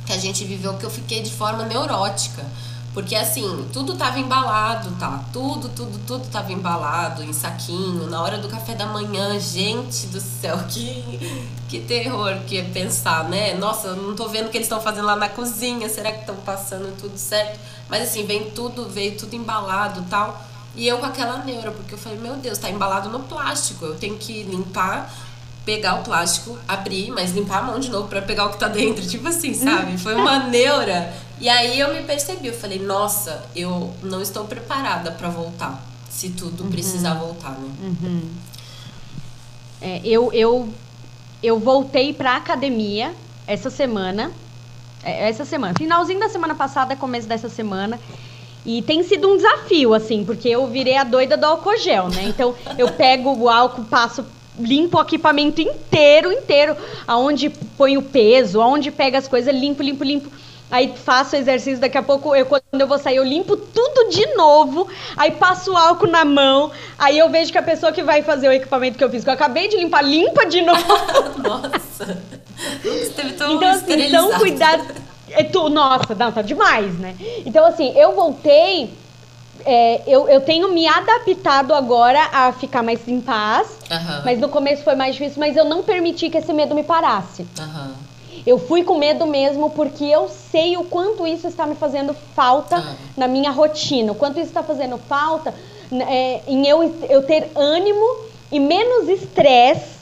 que 0.09 0.13
a 0.15 0.19
gente 0.19 0.43
viveu 0.45 0.75
que 0.79 0.85
eu 0.85 0.91
fiquei 0.91 1.23
de 1.23 1.31
forma 1.31 1.65
neurótica. 1.65 2.43
Porque 2.99 3.15
assim, 3.15 3.65
tudo 3.73 3.95
tava 3.95 4.19
embalado, 4.19 4.91
tá? 4.99 5.23
Tudo, 5.33 5.69
tudo, 5.69 6.01
tudo 6.05 6.27
tava 6.33 6.51
embalado 6.51 7.23
em 7.23 7.33
saquinho. 7.33 8.11
Na 8.11 8.21
hora 8.21 8.39
do 8.39 8.49
café 8.49 8.75
da 8.75 8.87
manhã, 8.87 9.39
gente 9.39 10.09
do 10.09 10.21
céu, 10.21 10.59
que, 10.69 11.47
que 11.69 11.79
terror 11.79 12.41
que 12.45 12.59
é 12.59 12.65
pensar, 12.65 13.29
né? 13.29 13.55
Nossa, 13.55 13.95
não 13.95 14.17
tô 14.17 14.29
vendo 14.29 14.49
o 14.49 14.51
que 14.51 14.57
eles 14.57 14.67
estão 14.67 14.81
fazendo 14.81 15.07
lá 15.07 15.15
na 15.15 15.29
cozinha. 15.29 15.89
Será 15.89 16.11
que 16.11 16.23
estão 16.23 16.35
passando 16.39 16.93
tudo 17.01 17.17
certo? 17.17 17.61
Mas 17.89 18.03
assim, 18.03 18.27
vem 18.27 18.51
tudo, 18.51 18.89
veio 18.89 19.17
tudo 19.17 19.33
embalado 19.37 20.05
tal. 20.11 20.45
E 20.75 20.89
eu 20.89 20.99
com 20.99 21.07
aquela 21.07 21.45
neura, 21.45 21.71
porque 21.71 21.95
eu 21.95 21.99
falei, 21.99 22.19
meu 22.19 22.35
Deus, 22.35 22.59
tá 22.59 22.69
embalado 22.69 23.09
no 23.11 23.21
plástico. 23.21 23.85
Eu 23.85 23.95
tenho 23.95 24.19
que 24.19 24.43
limpar 24.43 25.09
pegar 25.69 25.97
o 25.97 26.03
plástico, 26.03 26.57
abrir, 26.67 27.11
mas 27.11 27.33
limpar 27.33 27.59
a 27.59 27.63
mão 27.63 27.79
de 27.79 27.91
novo 27.91 28.09
para 28.09 28.23
pegar 28.23 28.47
o 28.47 28.49
que 28.53 28.59
tá 28.59 28.69
dentro. 28.69 29.07
Tipo 29.07 29.29
assim, 29.29 29.53
sabe? 29.53 29.99
Foi 29.99 30.15
uma 30.15 30.39
neura. 30.49 31.13
E 31.39 31.47
aí 31.47 31.79
eu 31.79 31.93
me 31.93 32.03
percebi, 32.05 32.49
eu 32.49 32.55
falei, 32.55 32.79
nossa, 32.79 33.45
eu 33.55 33.93
não 34.03 34.23
estou 34.23 34.47
preparada 34.47 35.11
para 35.11 35.29
voltar. 35.29 35.87
Se 36.09 36.31
tudo 36.31 36.65
uhum. 36.65 36.71
precisar 36.71 37.13
voltar, 37.15 37.51
né? 37.51 37.69
Uhum. 37.83 38.31
É, 39.83 40.01
eu, 40.03 40.33
eu, 40.33 40.73
eu 41.43 41.59
voltei 41.59 42.15
pra 42.15 42.37
academia 42.37 43.15
essa 43.47 43.69
semana. 43.69 44.33
É, 45.05 45.29
essa 45.29 45.45
semana. 45.45 45.75
Finalzinho 45.77 46.19
da 46.19 46.31
semana 46.31 46.55
passada, 46.55 46.97
começo 46.97 47.29
dessa 47.29 47.51
semana. 47.51 48.01
E 48.65 48.81
tem 48.81 49.03
sido 49.03 49.29
um 49.29 49.37
desafio, 49.37 49.93
assim, 49.93 50.25
porque 50.25 50.49
eu 50.49 50.67
virei 50.67 50.97
a 50.97 51.05
doida 51.05 51.37
do 51.37 51.45
álcool 51.45 51.77
gel, 51.77 52.09
né? 52.09 52.25
Então 52.25 52.55
eu 52.79 52.91
pego 52.91 53.37
o 53.37 53.51
álcool, 53.51 53.85
passo 53.85 54.25
limpo 54.59 54.99
o 54.99 55.03
equipamento 55.03 55.61
inteiro, 55.61 56.33
inteiro, 56.33 56.77
aonde 57.07 57.51
põe 57.51 57.97
o 57.97 58.03
peso, 58.03 58.61
aonde 58.61 58.91
pega 58.91 59.19
as 59.19 59.29
coisas, 59.29 59.55
limpo, 59.55 59.83
limpo, 59.83 60.05
limpo. 60.05 60.31
Aí 60.71 60.93
faço 61.03 61.35
o 61.35 61.39
exercício, 61.39 61.81
daqui 61.81 61.97
a 61.97 62.03
pouco, 62.03 62.35
eu, 62.37 62.45
quando 62.45 62.63
eu 62.73 62.87
vou 62.87 62.99
sair, 62.99 63.17
eu 63.17 63.25
limpo 63.25 63.57
tudo 63.57 64.11
de 64.11 64.27
novo. 64.35 64.87
Aí 65.17 65.31
passo 65.31 65.73
o 65.73 65.77
álcool 65.77 66.09
na 66.09 66.25
mão. 66.25 66.71
Aí 66.99 67.19
eu 67.19 67.31
vejo 67.31 67.51
que 67.51 67.59
a 67.59 67.63
pessoa 67.63 67.91
que 67.91 68.03
vai 68.03 68.23
fazer 68.23 68.49
o 68.49 68.53
equipamento 68.53 68.99
que 68.99 69.05
eu 69.05 69.11
fiz, 69.11 69.25
que 69.25 69.31
eu 69.31 69.35
acabei 69.35 69.69
de 69.69 69.79
limpar, 69.79 70.03
limpa 70.05 70.45
de 70.45 70.61
novo. 70.61 70.83
Nossa! 71.43 72.23
Esteve 72.85 73.33
tão 73.33 73.55
então, 73.55 73.71
assim, 73.71 73.93
então 73.93 74.39
cuidado. 74.39 74.85
É 75.31 75.45
tu, 75.45 75.69
nossa, 75.69 76.15
não, 76.15 76.33
tá 76.33 76.43
demais, 76.43 76.99
né? 76.99 77.15
Então, 77.45 77.65
assim, 77.67 77.93
eu 77.97 78.15
voltei 78.15 78.91
é, 79.71 80.01
eu, 80.07 80.27
eu 80.31 80.41
tenho 80.41 80.73
me 80.73 80.89
adaptado 80.89 81.75
agora 81.75 82.19
a 82.33 82.51
ficar 82.53 82.83
mais 82.83 83.07
em 83.07 83.21
paz. 83.21 83.69
Uhum. 83.91 84.23
Mas 84.25 84.41
no 84.41 84.49
começo 84.49 84.83
foi 84.83 84.95
mais 84.95 85.15
difícil, 85.15 85.39
mas 85.39 85.59
eu 85.59 85.65
não 85.67 85.83
permiti 85.83 86.31
que 86.31 86.39
esse 86.39 86.55
medo 86.55 86.75
me 86.75 86.83
parasse. 86.83 87.43
Uhum. 87.59 87.93
Eu 88.47 88.59
fui 88.59 88.83
com 88.83 88.97
medo 88.97 89.27
mesmo 89.27 89.69
porque 89.69 90.05
eu 90.05 90.27
sei 90.51 90.79
o 90.79 90.85
quanto 90.85 91.27
isso 91.27 91.47
está 91.47 91.67
me 91.67 91.75
fazendo 91.75 92.15
falta 92.35 92.79
uhum. 92.79 92.95
na 93.15 93.29
minha 93.29 93.51
rotina, 93.51 94.13
o 94.13 94.15
quanto 94.15 94.39
isso 94.39 94.49
está 94.49 94.63
fazendo 94.63 94.97
falta 94.97 95.53
é, 95.93 96.41
em 96.47 96.67
eu, 96.67 96.83
eu 97.11 97.23
ter 97.25 97.51
ânimo 97.55 98.17
e 98.51 98.59
menos 98.59 99.07
estresse 99.07 99.98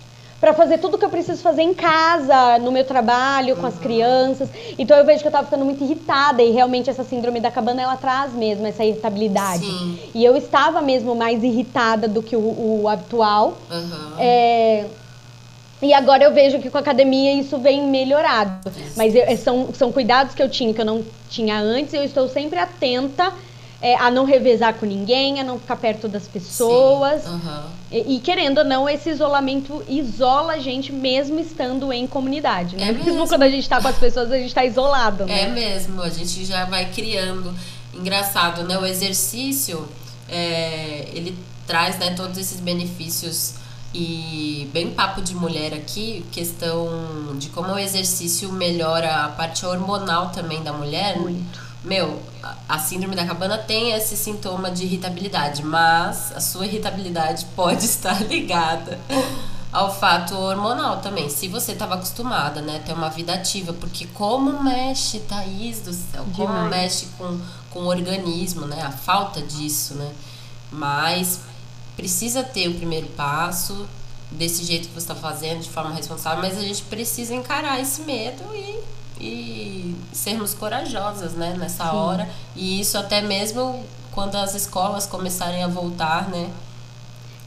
para 0.47 0.55
fazer 0.55 0.79
tudo 0.79 0.97
que 0.97 1.05
eu 1.05 1.11
preciso 1.11 1.43
fazer 1.43 1.63
em 1.63 1.75
casa, 1.75 2.57
no 2.61 2.71
meu 2.71 2.85
trabalho, 2.85 3.57
com 3.57 3.63
uhum. 3.63 3.67
as 3.67 3.77
crianças. 3.81 4.49
Então 4.79 4.97
eu 4.97 5.05
vejo 5.05 5.21
que 5.21 5.27
eu 5.27 5.33
tava 5.33 5.43
ficando 5.43 5.65
muito 5.65 5.83
irritada 5.83 6.41
e 6.41 6.53
realmente 6.53 6.89
essa 6.89 7.03
síndrome 7.03 7.41
da 7.41 7.51
cabana 7.51 7.83
ela 7.83 7.97
traz 7.97 8.33
mesmo 8.33 8.65
essa 8.65 8.85
irritabilidade. 8.85 9.67
Sim. 9.67 9.99
E 10.15 10.25
eu 10.25 10.37
estava 10.37 10.81
mesmo 10.81 11.17
mais 11.17 11.43
irritada 11.43 12.07
do 12.07 12.23
que 12.23 12.37
o, 12.37 12.83
o 12.83 12.89
habitual. 12.89 13.59
Uhum. 13.69 14.13
É... 14.21 14.85
E 15.83 15.93
agora 15.93 16.23
eu 16.23 16.33
vejo 16.33 16.61
que 16.61 16.71
com 16.71 16.79
a 16.79 16.81
academia 16.81 17.35
isso 17.35 17.59
vem 17.59 17.83
melhorado. 17.83 18.71
Mas 18.97 19.17
eu, 19.17 19.37
são, 19.39 19.75
são 19.75 19.91
cuidados 19.91 20.33
que 20.33 20.43
eu 20.43 20.49
tinha 20.49 20.73
que 20.73 20.81
eu 20.81 20.87
não 20.87 21.03
tinha 21.29 21.59
antes. 21.59 21.93
Eu 21.93 22.05
estou 22.05 22.29
sempre 22.29 22.57
atenta 22.57 23.33
é, 23.81 23.95
a 23.97 24.11
não 24.11 24.25
revezar 24.25 24.75
com 24.75 24.87
ninguém, 24.87 25.41
a 25.41 25.45
não 25.45 25.59
ficar 25.59 25.77
perto 25.77 26.09
das 26.09 26.27
pessoas. 26.27 27.27
Uhum. 27.27 27.63
E, 27.91 28.17
e, 28.17 28.21
querendo 28.21 28.59
ou 28.59 28.65
não, 28.65 28.89
esse 28.89 29.11
isolamento 29.11 29.83
isola 29.89 30.55
a 30.55 30.59
gente 30.59 30.93
mesmo 30.93 31.39
estando 31.39 31.93
em 31.93 32.07
comunidade. 32.07 32.77
Né? 32.77 32.89
É 32.89 32.93
mesmo. 32.93 33.05
mesmo 33.05 33.29
quando 33.29 33.43
a 33.43 33.51
gente 33.51 33.63
está 33.63 33.81
com 33.81 33.89
as 33.89 33.99
pessoas, 33.99 34.33
a 34.33 34.37
gente 34.37 34.49
está 34.49 34.65
isolado. 34.65 35.27
Né? 35.27 35.43
É 35.43 35.49
mesmo, 35.49 36.03
a 36.03 36.09
gente 36.09 36.45
já 36.45 36.65
vai 36.65 36.87
criando. 36.87 37.55
Engraçado, 37.93 38.63
né? 38.65 38.79
O 38.79 38.85
exercício, 38.85 39.87
é, 40.29 41.09
ele 41.13 41.37
traz 41.67 41.99
né, 41.99 42.11
todos 42.15 42.39
esses 42.39 42.61
benefícios 42.61 43.55
e 43.95 44.69
bem 44.73 44.91
papo 44.91 45.23
de 45.23 45.35
mulher 45.35 45.73
aqui, 45.73 46.25
questão 46.31 47.35
de 47.39 47.49
como 47.49 47.73
o 47.73 47.79
exercício 47.79 48.53
melhora 48.53 49.25
a 49.25 49.29
parte 49.29 49.65
hormonal 49.65 50.31
também 50.31 50.63
da 50.63 50.73
mulher. 50.73 51.19
Muito 51.19 51.66
meu, 51.87 52.21
a 52.69 52.81
síndrome 52.81 53.15
da 53.15 53.25
cabana 53.25 53.57
tem 53.57 53.93
esse 53.93 54.17
sintoma 54.17 54.73
de 54.73 54.85
irritabilidade, 54.85 55.63
mas 55.63 56.33
a 56.33 56.41
sua 56.41 56.67
irritabilidade 56.67 57.47
pode 57.55 57.85
estar 57.85 58.25
ligada 58.25 58.99
ao 59.73 59.95
fato 59.95 60.35
hormonal 60.35 61.01
também. 61.01 61.31
Se 61.31 61.47
você 61.47 61.73
estava 61.73 61.95
acostumada, 61.95 62.61
né, 62.61 62.83
ter 62.85 62.93
uma 62.93 63.09
vida 63.09 63.35
ativa, 63.35 63.73
porque 63.73 64.05
como 64.09 64.65
mexe, 64.65 65.21
Thaís 65.21 65.81
do 65.81 65.93
céu, 65.93 66.27
como 66.35 66.49
Demais. 66.49 66.71
mexe 66.71 67.07
com, 67.17 67.41
com 67.71 67.81
o 67.85 67.87
organismo, 67.87 68.67
né, 68.67 68.83
a 68.83 68.91
falta 68.91 69.41
disso, 69.41 69.95
né. 69.95 70.11
Mas 70.73 71.39
precisa 71.97 72.43
ter 72.43 72.67
o 72.69 72.75
primeiro 72.75 73.07
passo 73.11 73.87
desse 74.29 74.65
jeito 74.65 74.89
que 74.89 74.95
você 74.95 75.13
está 75.13 75.15
fazendo, 75.15 75.61
de 75.61 75.71
forma 75.71 75.95
responsável, 75.95 76.43
mas 76.43 76.59
a 76.59 76.63
gente 76.63 76.83
precisa 76.83 77.33
encarar 77.33 77.81
esse 77.81 78.01
medo 78.03 78.43
e 78.53 78.96
e 79.21 79.95
sermos 80.13 80.55
corajosas 80.55 81.33
né, 81.33 81.55
nessa 81.59 81.91
Sim. 81.91 81.97
hora. 81.97 82.29
E 82.55 82.81
isso 82.81 82.99
até 82.99 83.21
mesmo 83.21 83.85
quando 84.13 84.37
as 84.37 84.55
escolas 84.55 85.07
começarem 85.07 85.63
a 85.63 85.69
voltar, 85.69 86.29
né? 86.29 86.51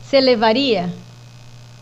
Você 0.03 0.19
levaria? 0.19 0.93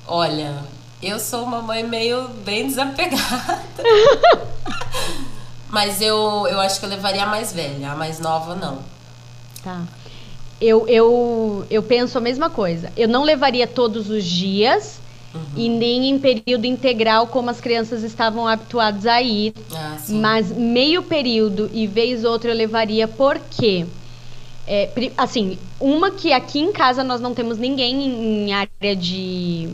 Olha, 0.05 0.63
eu 1.01 1.19
sou 1.19 1.43
uma 1.43 1.61
mãe 1.61 1.83
meio 1.83 2.27
bem 2.45 2.67
desapegada. 2.67 3.61
Mas 5.69 6.01
eu, 6.01 6.47
eu 6.49 6.59
acho 6.59 6.79
que 6.79 6.85
eu 6.85 6.89
levaria 6.89 7.23
a 7.23 7.27
mais 7.27 7.51
velha, 7.51 7.91
a 7.91 7.95
mais 7.95 8.19
nova 8.19 8.55
não. 8.55 8.79
Tá. 9.61 9.83
Eu, 10.59 10.87
eu, 10.87 11.65
eu 11.69 11.83
penso 11.83 12.17
a 12.17 12.21
mesma 12.21 12.49
coisa. 12.49 12.91
Eu 12.95 13.07
não 13.07 13.23
levaria 13.23 13.67
todos 13.67 14.09
os 14.09 14.23
dias, 14.23 14.99
Uhum. 15.37 15.63
E 15.63 15.69
nem 15.69 16.09
em 16.09 16.19
período 16.19 16.65
integral, 16.65 17.27
como 17.27 17.49
as 17.49 17.61
crianças 17.61 18.03
estavam 18.03 18.47
habituadas 18.47 19.05
a 19.05 19.21
ir. 19.21 19.53
Ah, 19.73 19.97
mas 20.09 20.51
meio 20.51 21.03
período 21.03 21.69
e 21.73 21.87
vez 21.87 22.23
outra 22.23 22.51
eu 22.51 22.55
levaria, 22.55 23.07
porque. 23.07 23.85
É, 24.69 24.89
assim, 25.17 25.57
uma 25.79 26.11
que 26.11 26.33
aqui 26.33 26.59
em 26.59 26.73
casa 26.73 27.01
nós 27.01 27.21
não 27.21 27.33
temos 27.33 27.57
ninguém 27.57 28.05
em 28.05 28.53
área 28.53 28.95
de 28.95 29.69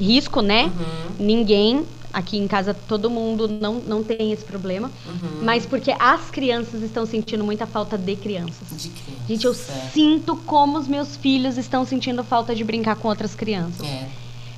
risco, 0.00 0.40
né? 0.40 0.64
Uhum. 0.64 1.26
Ninguém. 1.26 1.84
Aqui 2.10 2.38
em 2.38 2.48
casa 2.48 2.72
todo 2.72 3.10
mundo 3.10 3.46
não, 3.46 3.74
não 3.74 4.02
tem 4.02 4.32
esse 4.32 4.42
problema. 4.42 4.90
Uhum. 5.06 5.42
Mas 5.42 5.66
porque 5.66 5.94
as 5.98 6.30
crianças 6.30 6.82
estão 6.82 7.04
sentindo 7.04 7.44
muita 7.44 7.66
falta 7.66 7.98
de 7.98 8.16
crianças. 8.16 8.66
De 8.70 8.88
crianças. 8.88 9.28
Gente, 9.28 9.44
eu 9.44 9.52
é. 9.52 9.90
sinto 9.92 10.34
como 10.34 10.78
os 10.78 10.88
meus 10.88 11.16
filhos 11.16 11.58
estão 11.58 11.84
sentindo 11.84 12.24
falta 12.24 12.54
de 12.54 12.64
brincar 12.64 12.96
com 12.96 13.08
outras 13.08 13.34
crianças. 13.34 13.86
É. 13.86 14.08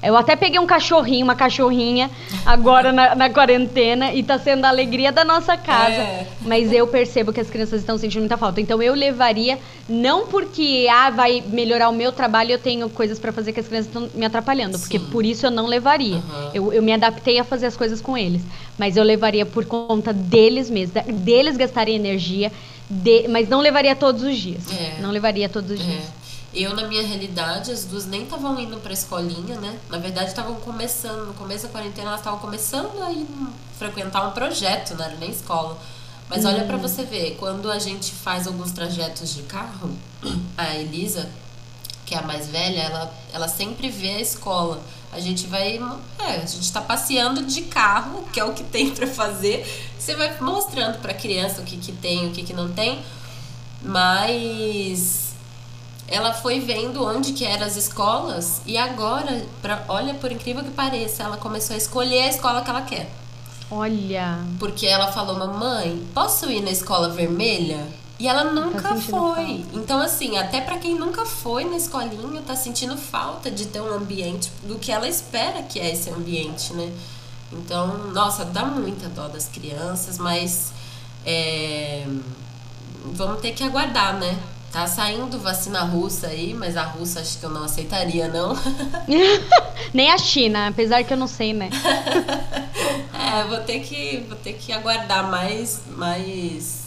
Eu 0.02 0.16
até 0.16 0.34
peguei 0.34 0.58
um 0.58 0.66
cachorrinho, 0.66 1.24
uma 1.24 1.34
cachorrinha, 1.34 2.10
agora 2.46 2.92
na, 2.92 3.14
na 3.14 3.30
quarentena, 3.30 4.14
e 4.14 4.22
tá 4.22 4.38
sendo 4.38 4.64
a 4.64 4.68
alegria 4.68 5.12
da 5.12 5.24
nossa 5.24 5.56
casa. 5.56 5.94
É. 5.94 6.26
Mas 6.40 6.72
eu 6.72 6.86
percebo 6.86 7.32
que 7.32 7.40
as 7.40 7.50
crianças 7.50 7.80
estão 7.80 7.98
sentindo 7.98 8.20
muita 8.20 8.38
falta. 8.38 8.60
Então 8.60 8.82
eu 8.82 8.94
levaria, 8.94 9.58
não 9.88 10.26
porque 10.26 10.86
ah, 10.90 11.10
vai 11.10 11.42
melhorar 11.46 11.90
o 11.90 11.92
meu 11.92 12.12
trabalho, 12.12 12.52
eu 12.52 12.58
tenho 12.58 12.88
coisas 12.88 13.18
para 13.18 13.30
fazer 13.30 13.52
que 13.52 13.60
as 13.60 13.68
crianças 13.68 13.88
estão 13.88 14.08
me 14.14 14.24
atrapalhando. 14.24 14.78
Porque 14.78 14.98
Sim. 14.98 15.06
por 15.06 15.24
isso 15.24 15.46
eu 15.46 15.50
não 15.50 15.66
levaria. 15.66 16.16
Uhum. 16.16 16.50
Eu, 16.54 16.72
eu 16.72 16.82
me 16.82 16.92
adaptei 16.92 17.38
a 17.38 17.44
fazer 17.44 17.66
as 17.66 17.76
coisas 17.76 18.00
com 18.00 18.16
eles. 18.16 18.42
Mas 18.78 18.96
eu 18.96 19.04
levaria 19.04 19.44
por 19.44 19.66
conta 19.66 20.12
deles 20.12 20.70
mesmos, 20.70 21.04
deles 21.12 21.56
gastarem 21.58 21.94
energia, 21.94 22.50
de, 22.88 23.28
mas 23.28 23.48
não 23.48 23.60
levaria 23.60 23.94
todos 23.94 24.22
os 24.22 24.36
dias. 24.36 24.62
É. 24.72 25.00
Não 25.00 25.10
levaria 25.10 25.48
todos 25.48 25.72
os 25.72 25.80
é. 25.80 26.19
Eu, 26.52 26.74
na 26.74 26.86
minha 26.88 27.06
realidade, 27.06 27.70
as 27.70 27.84
duas 27.84 28.06
nem 28.06 28.24
estavam 28.24 28.58
indo 28.58 28.76
pra 28.78 28.92
escolinha, 28.92 29.58
né? 29.60 29.78
Na 29.88 29.98
verdade, 29.98 30.30
estavam 30.30 30.56
começando, 30.56 31.26
no 31.26 31.34
começo 31.34 31.66
da 31.66 31.72
quarentena, 31.72 32.08
elas 32.08 32.20
estavam 32.20 32.40
começando 32.40 33.00
a 33.02 33.12
ir 33.12 33.26
frequentar 33.78 34.26
um 34.26 34.32
projeto, 34.32 34.94
não 34.96 35.04
era 35.04 35.16
nem 35.16 35.30
escola. 35.30 35.78
Mas 36.28 36.44
olha 36.44 36.64
para 36.64 36.76
hum. 36.76 36.80
você 36.80 37.04
ver, 37.04 37.36
quando 37.38 37.70
a 37.70 37.78
gente 37.78 38.12
faz 38.12 38.46
alguns 38.46 38.72
trajetos 38.72 39.34
de 39.34 39.42
carro, 39.42 39.90
a 40.58 40.76
Elisa, 40.76 41.28
que 42.04 42.14
é 42.14 42.18
a 42.18 42.22
mais 42.22 42.48
velha, 42.48 42.80
ela, 42.80 43.14
ela 43.32 43.48
sempre 43.48 43.88
vê 43.88 44.10
a 44.10 44.20
escola. 44.20 44.80
A 45.12 45.20
gente 45.20 45.46
vai. 45.46 45.80
É, 46.18 46.36
a 46.36 46.46
gente 46.46 46.72
tá 46.72 46.80
passeando 46.80 47.44
de 47.44 47.62
carro, 47.62 48.28
que 48.32 48.38
é 48.38 48.44
o 48.44 48.52
que 48.52 48.62
tem 48.64 48.90
para 48.90 49.06
fazer. 49.06 49.64
Você 49.98 50.14
vai 50.14 50.36
mostrando 50.40 50.98
pra 51.00 51.14
criança 51.14 51.60
o 51.60 51.64
que, 51.64 51.76
que 51.76 51.92
tem, 51.92 52.28
o 52.28 52.32
que, 52.32 52.42
que 52.42 52.52
não 52.52 52.70
tem. 52.72 53.04
Mas 53.82 55.19
ela 56.10 56.34
foi 56.34 56.58
vendo 56.58 57.04
onde 57.04 57.32
que 57.32 57.44
eram 57.44 57.66
as 57.66 57.76
escolas 57.76 58.60
e 58.66 58.76
agora, 58.76 59.46
pra, 59.62 59.84
olha, 59.88 60.12
por 60.14 60.32
incrível 60.32 60.64
que 60.64 60.70
pareça, 60.70 61.22
ela 61.22 61.36
começou 61.36 61.74
a 61.74 61.78
escolher 61.78 62.22
a 62.22 62.28
escola 62.28 62.62
que 62.62 62.70
ela 62.70 62.82
quer. 62.82 63.08
Olha. 63.70 64.40
Porque 64.58 64.86
ela 64.86 65.12
falou, 65.12 65.38
mamãe, 65.38 66.04
posso 66.12 66.50
ir 66.50 66.60
na 66.60 66.70
escola 66.70 67.08
vermelha? 67.10 67.86
E 68.18 68.26
ela 68.26 68.44
nunca 68.44 68.96
foi. 68.96 69.64
Então, 69.72 70.02
assim, 70.02 70.36
até 70.36 70.60
para 70.60 70.78
quem 70.78 70.94
nunca 70.94 71.24
foi 71.24 71.64
na 71.64 71.76
escolinha, 71.76 72.42
tá 72.42 72.56
sentindo 72.56 72.96
falta 72.96 73.50
de 73.50 73.66
ter 73.66 73.80
um 73.80 73.94
ambiente 73.94 74.50
do 74.64 74.78
que 74.78 74.90
ela 74.90 75.08
espera 75.08 75.62
que 75.62 75.78
é 75.78 75.92
esse 75.92 76.10
ambiente, 76.10 76.74
né? 76.74 76.92
Então, 77.52 78.08
nossa, 78.12 78.44
dá 78.44 78.64
muita 78.64 79.08
dó 79.08 79.28
das 79.28 79.46
crianças, 79.46 80.18
mas 80.18 80.72
é, 81.24 82.06
vamos 83.04 83.40
ter 83.40 83.52
que 83.52 83.62
aguardar, 83.62 84.18
né? 84.18 84.38
Tá 84.72 84.86
saindo 84.86 85.36
vacina 85.40 85.82
russa 85.82 86.28
aí, 86.28 86.54
mas 86.54 86.76
a 86.76 86.84
russa 86.84 87.20
acho 87.20 87.38
que 87.38 87.44
eu 87.44 87.50
não 87.50 87.64
aceitaria, 87.64 88.28
não. 88.28 88.56
Nem 89.92 90.12
a 90.12 90.18
China, 90.18 90.68
apesar 90.68 91.02
que 91.02 91.12
eu 91.12 91.16
não 91.16 91.26
sei, 91.26 91.52
né? 91.52 91.70
é, 93.12 93.44
vou 93.48 93.58
ter 93.58 93.80
que, 93.80 94.24
vou 94.28 94.36
ter 94.36 94.52
que 94.52 94.72
aguardar 94.72 95.28
mais, 95.28 95.82
mais, 95.96 96.82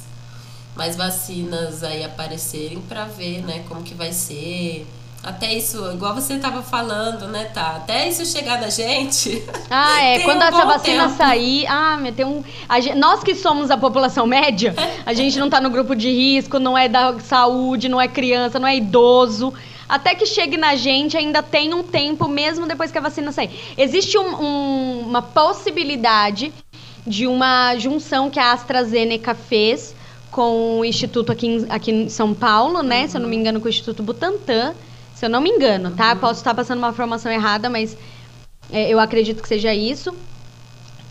mais 0.77 0.95
vacinas 0.95 1.83
aí 1.83 2.05
aparecerem 2.05 2.79
para 2.81 3.03
ver, 3.03 3.43
né, 3.43 3.65
como 3.67 3.83
que 3.83 3.93
vai 3.93 4.13
ser. 4.13 4.87
Até 5.23 5.53
isso, 5.53 5.89
igual 5.93 6.13
você 6.13 6.33
estava 6.33 6.61
falando, 6.61 7.29
né, 7.29 7.45
tá? 7.45 7.77
Até 7.77 8.09
isso 8.09 8.25
chegar 8.25 8.59
na 8.59 8.69
gente. 8.69 9.41
Ah, 9.75 10.03
é. 10.03 10.19
Quando 10.25 10.41
um 10.41 10.43
essa 10.43 10.65
vacina 10.65 11.03
tempo. 11.05 11.17
sair, 11.17 11.65
ah, 11.67 11.97
meu, 11.97 12.13
tem 12.13 12.25
um. 12.25 12.43
Gente, 12.79 12.95
nós 12.95 13.23
que 13.23 13.33
somos 13.33 13.71
a 13.71 13.77
população 13.77 14.27
média, 14.27 14.75
a 15.03 15.13
gente 15.13 15.39
não 15.39 15.49
tá 15.49 15.59
no 15.59 15.69
grupo 15.69 15.95
de 15.95 16.11
risco, 16.11 16.59
não 16.59 16.77
é 16.77 16.87
da 16.87 17.17
saúde, 17.19 17.89
não 17.89 17.99
é 17.99 18.07
criança, 18.07 18.59
não 18.59 18.67
é 18.67 18.75
idoso. 18.75 19.51
Até 19.89 20.13
que 20.13 20.25
chegue 20.25 20.57
na 20.57 20.75
gente, 20.75 21.17
ainda 21.17 21.41
tem 21.41 21.73
um 21.73 21.81
tempo, 21.81 22.27
mesmo 22.27 22.67
depois 22.67 22.91
que 22.91 22.97
a 22.97 23.01
vacina 23.01 23.31
sair. 23.31 23.51
Existe 23.77 24.17
um, 24.17 24.43
um, 24.43 24.99
uma 25.07 25.21
possibilidade 25.21 26.53
de 27.07 27.25
uma 27.25 27.75
junção 27.77 28.29
que 28.29 28.39
a 28.39 28.51
AstraZeneca 28.51 29.33
fez 29.33 29.95
com 30.29 30.79
o 30.79 30.85
Instituto 30.85 31.31
aqui 31.31 31.47
em, 31.47 31.65
aqui 31.69 31.91
em 31.91 32.09
São 32.09 32.33
Paulo, 32.33 32.83
né? 32.83 33.03
Uhum. 33.03 33.07
Se 33.07 33.17
eu 33.17 33.21
não 33.21 33.29
me 33.29 33.35
engano, 33.35 33.59
com 33.59 33.65
o 33.65 33.69
Instituto 33.69 34.03
Butantan 34.03 34.75
se 35.15 35.25
eu 35.25 35.29
não 35.29 35.41
me 35.41 35.49
engano, 35.49 35.91
tá? 35.91 36.13
Uhum. 36.13 36.19
Posso 36.19 36.39
estar 36.39 36.53
passando 36.53 36.79
uma 36.79 36.89
informação 36.89 37.31
errada, 37.31 37.69
mas 37.69 37.97
é, 38.71 38.89
eu 38.89 38.99
acredito 38.99 39.41
que 39.41 39.47
seja 39.47 39.73
isso. 39.73 40.13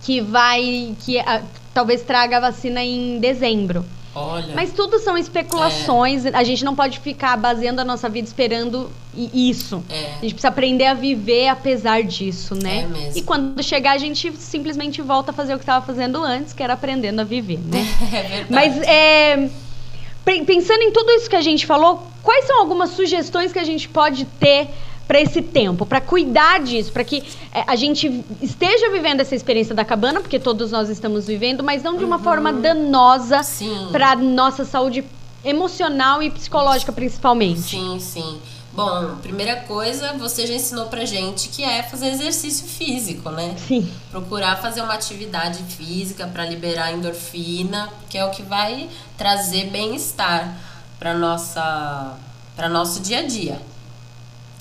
Que 0.03 0.21
vai. 0.21 0.95
que 1.01 1.19
a, 1.19 1.43
talvez 1.73 2.03
traga 2.03 2.39
a 2.39 2.41
vacina 2.41 2.83
em 2.83 3.19
dezembro. 3.19 3.85
Olha. 4.15 4.55
Mas 4.55 4.73
tudo 4.73 4.99
são 4.99 5.17
especulações. 5.17 6.27
É. 6.27 6.31
A 6.35 6.43
gente 6.43 6.65
não 6.65 6.75
pode 6.75 6.99
ficar 6.99 7.37
baseando 7.37 7.81
a 7.81 7.85
nossa 7.85 8.09
vida 8.09 8.27
esperando 8.29 8.91
isso. 9.17 9.83
É. 9.89 10.17
A 10.19 10.21
gente 10.21 10.35
precisa 10.35 10.49
aprender 10.49 10.85
a 10.85 10.95
viver 10.95 11.49
apesar 11.49 12.03
disso, 12.03 12.55
né? 12.55 12.83
É 12.83 12.87
mesmo. 12.87 13.19
E 13.19 13.23
quando 13.23 13.63
chegar, 13.63 13.93
a 13.93 13.99
gente 13.99 14.31
simplesmente 14.37 15.01
volta 15.01 15.31
a 15.31 15.35
fazer 15.35 15.55
o 15.55 15.57
que 15.57 15.63
estava 15.63 15.85
fazendo 15.85 16.23
antes, 16.23 16.53
que 16.53 16.63
era 16.63 16.75
aprendendo 16.75 17.21
a 17.21 17.25
viver, 17.25 17.59
né? 17.59 17.87
É 18.13 18.23
verdade. 18.23 18.47
Mas 18.51 18.77
é 18.83 19.49
pensando 20.25 20.83
em 20.83 20.93
tudo 20.93 21.11
isso 21.13 21.29
que 21.29 21.35
a 21.35 21.41
gente 21.41 21.67
falou, 21.67 22.07
quais 22.23 22.47
são 22.47 22.61
algumas 22.61 22.91
sugestões 22.91 23.53
que 23.53 23.59
a 23.59 23.65
gente 23.65 23.89
pode 23.89 24.25
ter 24.25 24.69
para 25.07 25.21
esse 25.21 25.43
tempo, 25.43 25.85
para 25.85 26.01
cuidar 26.01 26.61
disso, 26.61 26.93
para 26.93 27.05
que 27.05 27.23
é, 27.53 27.65
a 27.67 27.77
gente 27.77 28.25
esteja 28.41 28.91
vivendo 28.91 29.21
essa 29.21 29.35
experiência 29.35 29.75
da 29.75 29.85
cabana, 29.85 30.21
porque 30.21 30.39
todos 30.39 30.71
nós 30.71 30.89
estamos 30.89 31.27
vivendo, 31.27 31.63
mas 31.63 31.83
não 31.83 31.97
de 31.97 32.05
uma 32.05 32.17
uhum. 32.17 32.23
forma 32.23 32.53
danosa 32.53 33.41
para 33.91 34.17
nossa 34.17 34.65
saúde 34.65 35.05
emocional 35.45 36.23
e 36.23 36.31
psicológica 36.31 36.93
principalmente. 36.93 37.61
Sim, 37.61 37.99
sim. 38.01 38.41
Bom, 38.73 39.17
primeira 39.21 39.57
coisa, 39.57 40.15
você 40.15 40.47
já 40.47 40.55
ensinou 40.55 40.87
pra 40.87 41.05
gente 41.05 41.51
que 41.51 41.63
é 41.63 41.83
fazer 41.83 42.09
exercício 42.09 42.67
físico, 42.67 43.29
né? 43.29 43.55
Sim. 43.69 43.93
Procurar 44.11 44.57
fazer 44.63 44.81
uma 44.81 44.95
atividade 44.95 45.63
física 45.65 46.27
para 46.27 46.47
liberar 46.47 46.91
endorfina, 46.91 47.91
que 48.09 48.17
é 48.17 48.25
o 48.25 48.31
que 48.31 48.43
vai 48.43 48.89
trazer 49.19 49.67
bem-estar 49.67 50.57
para 51.03 51.15
nossa 51.15 52.17
para 52.55 52.69
nosso 52.69 53.01
dia 53.01 53.19
a 53.19 53.27
dia. 53.27 53.61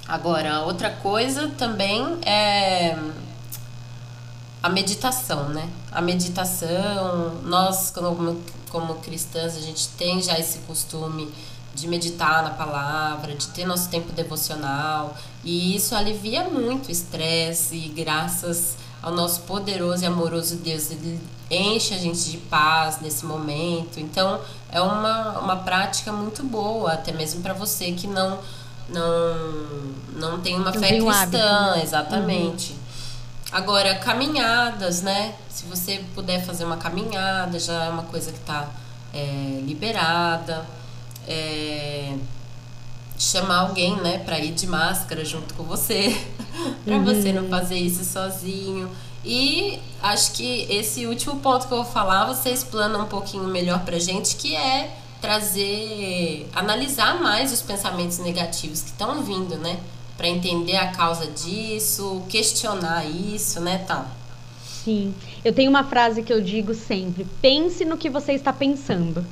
Agora, 0.08 0.62
outra 0.62 0.90
coisa 0.90 1.50
também 1.50 2.18
é 2.26 2.98
a 4.64 4.68
meditação, 4.68 5.50
né? 5.50 5.70
A 5.92 6.02
meditação, 6.02 7.36
nós 7.44 7.92
como, 7.92 8.42
como 8.72 8.96
cristãs, 8.96 9.56
a 9.56 9.60
gente 9.60 9.90
tem 9.90 10.20
já 10.20 10.40
esse 10.40 10.60
costume 10.60 11.32
de 11.76 11.88
meditar 11.88 12.42
na 12.42 12.50
palavra, 12.50 13.36
de 13.36 13.48
ter 13.50 13.68
nosso 13.68 13.90
tempo 13.90 14.12
devocional, 14.12 15.16
e 15.44 15.76
isso 15.76 15.94
alivia 15.94 16.46
muito 16.46 16.88
o 16.88 16.92
estresse, 16.92 17.76
e 17.76 17.90
graças 17.90 18.78
ao 19.00 19.14
nosso 19.14 19.42
poderoso 19.42 20.04
e 20.04 20.08
amoroso 20.08 20.56
Deus, 20.56 20.90
ele 20.90 21.20
enche 21.52 21.94
a 21.94 21.98
gente 21.98 22.32
de 22.32 22.38
paz 22.38 23.00
nesse 23.02 23.26
momento. 23.26 24.00
Então, 24.00 24.40
é 24.72 24.82
uma, 24.82 25.40
uma 25.40 25.56
prática 25.58 26.12
muito 26.12 26.44
boa, 26.44 26.94
até 26.94 27.12
mesmo 27.12 27.42
para 27.42 27.54
você 27.54 27.92
que 27.92 28.08
não 28.08 28.40
não 28.90 29.92
não 30.16 30.42
tem 30.42 30.56
uma 30.56 30.74
fé 30.74 30.90
cristã, 30.90 31.12
hábito, 31.12 31.38
né? 31.38 31.84
exatamente. 31.84 32.74
Uhum. 32.74 32.80
Agora, 33.52 33.96
caminhadas, 33.96 35.02
né? 35.02 35.36
Se 35.50 35.66
você 35.66 36.04
puder 36.16 36.44
fazer 36.46 36.64
uma 36.64 36.78
caminhada, 36.78 37.60
já 37.60 37.86
é 37.86 37.90
uma 37.90 38.04
coisa 38.04 38.32
que 38.32 38.40
está 38.40 38.70
é, 39.14 39.62
liberada 39.66 40.66
é, 41.28 42.16
chamar 43.18 43.60
alguém, 43.60 43.96
né, 43.98 44.20
para 44.20 44.40
ir 44.40 44.52
de 44.52 44.68
máscara 44.68 45.24
junto 45.24 45.54
com 45.54 45.64
você, 45.64 46.16
para 46.84 46.96
uhum. 46.96 47.06
você 47.06 47.32
não 47.32 47.48
fazer 47.48 47.78
isso 47.78 48.04
sozinho. 48.04 48.90
E 49.24 49.80
acho 50.02 50.34
que 50.34 50.66
esse 50.70 51.06
último 51.06 51.40
ponto 51.40 51.68
que 51.68 51.74
eu 51.74 51.84
vou 51.84 51.92
falar, 51.92 52.26
você 52.26 52.50
explana 52.50 52.98
um 52.98 53.06
pouquinho 53.06 53.44
melhor 53.44 53.84
pra 53.86 54.00
gente, 54.00 54.36
que 54.36 54.56
é 54.56 54.92
trazer, 55.22 56.50
analisar 56.54 57.22
mais 57.22 57.54
os 57.54 57.62
pensamentos 57.62 58.18
negativos 58.18 58.82
que 58.82 58.90
estão 58.90 59.22
vindo, 59.24 59.58
né? 59.58 59.80
Para 60.18 60.28
entender 60.28 60.76
a 60.76 60.88
causa 60.88 61.28
disso, 61.28 62.24
questionar 62.28 63.06
isso, 63.06 63.60
né, 63.60 63.84
tal. 63.88 64.06
Sim. 64.84 65.14
Eu 65.46 65.54
tenho 65.54 65.70
uma 65.70 65.84
frase 65.84 66.24
que 66.24 66.34
eu 66.34 66.42
digo 66.42 66.74
sempre: 66.74 67.26
pense 67.42 67.86
no 67.86 67.98
que 67.98 68.10
você 68.10 68.34
está 68.34 68.52
pensando. 68.52 69.26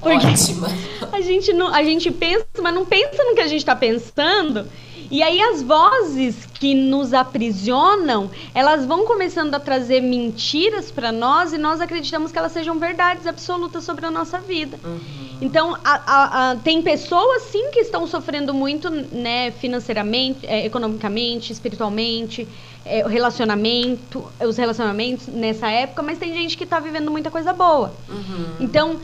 Porque 0.00 0.26
Ótima. 0.26 0.68
A 1.12 1.20
gente, 1.20 1.52
não, 1.52 1.72
a 1.72 1.82
gente 1.82 2.10
pensa, 2.10 2.44
mas 2.60 2.74
não 2.74 2.84
pensa 2.84 3.22
no 3.24 3.34
que 3.34 3.40
a 3.40 3.46
gente 3.46 3.60
está 3.60 3.74
pensando. 3.76 4.68
E 5.10 5.22
aí 5.22 5.40
as 5.40 5.62
vozes 5.62 6.46
que 6.54 6.74
nos 6.74 7.12
aprisionam, 7.12 8.30
elas 8.54 8.86
vão 8.86 9.04
começando 9.04 9.54
a 9.54 9.60
trazer 9.60 10.00
mentiras 10.00 10.90
para 10.90 11.12
nós 11.12 11.52
e 11.52 11.58
nós 11.58 11.80
acreditamos 11.80 12.32
que 12.32 12.38
elas 12.38 12.52
sejam 12.52 12.78
verdades 12.78 13.26
absolutas 13.26 13.84
sobre 13.84 14.06
a 14.06 14.10
nossa 14.10 14.38
vida. 14.38 14.78
Uhum. 14.84 14.98
Então, 15.40 15.76
a, 15.84 15.94
a, 16.06 16.50
a, 16.50 16.56
tem 16.56 16.80
pessoas 16.80 17.42
sim 17.42 17.70
que 17.70 17.80
estão 17.80 18.06
sofrendo 18.06 18.54
muito, 18.54 18.88
né, 18.90 19.50
financeiramente, 19.50 20.46
é, 20.46 20.64
economicamente, 20.64 21.52
espiritualmente, 21.52 22.48
é, 22.84 23.06
relacionamento, 23.06 24.24
os 24.40 24.56
relacionamentos 24.56 25.26
nessa 25.26 25.70
época, 25.70 26.02
mas 26.02 26.18
tem 26.18 26.32
gente 26.32 26.56
que 26.56 26.64
está 26.64 26.78
vivendo 26.80 27.10
muita 27.10 27.30
coisa 27.30 27.52
boa. 27.52 27.92
Uhum. 28.08 28.56
Então, 28.60 29.00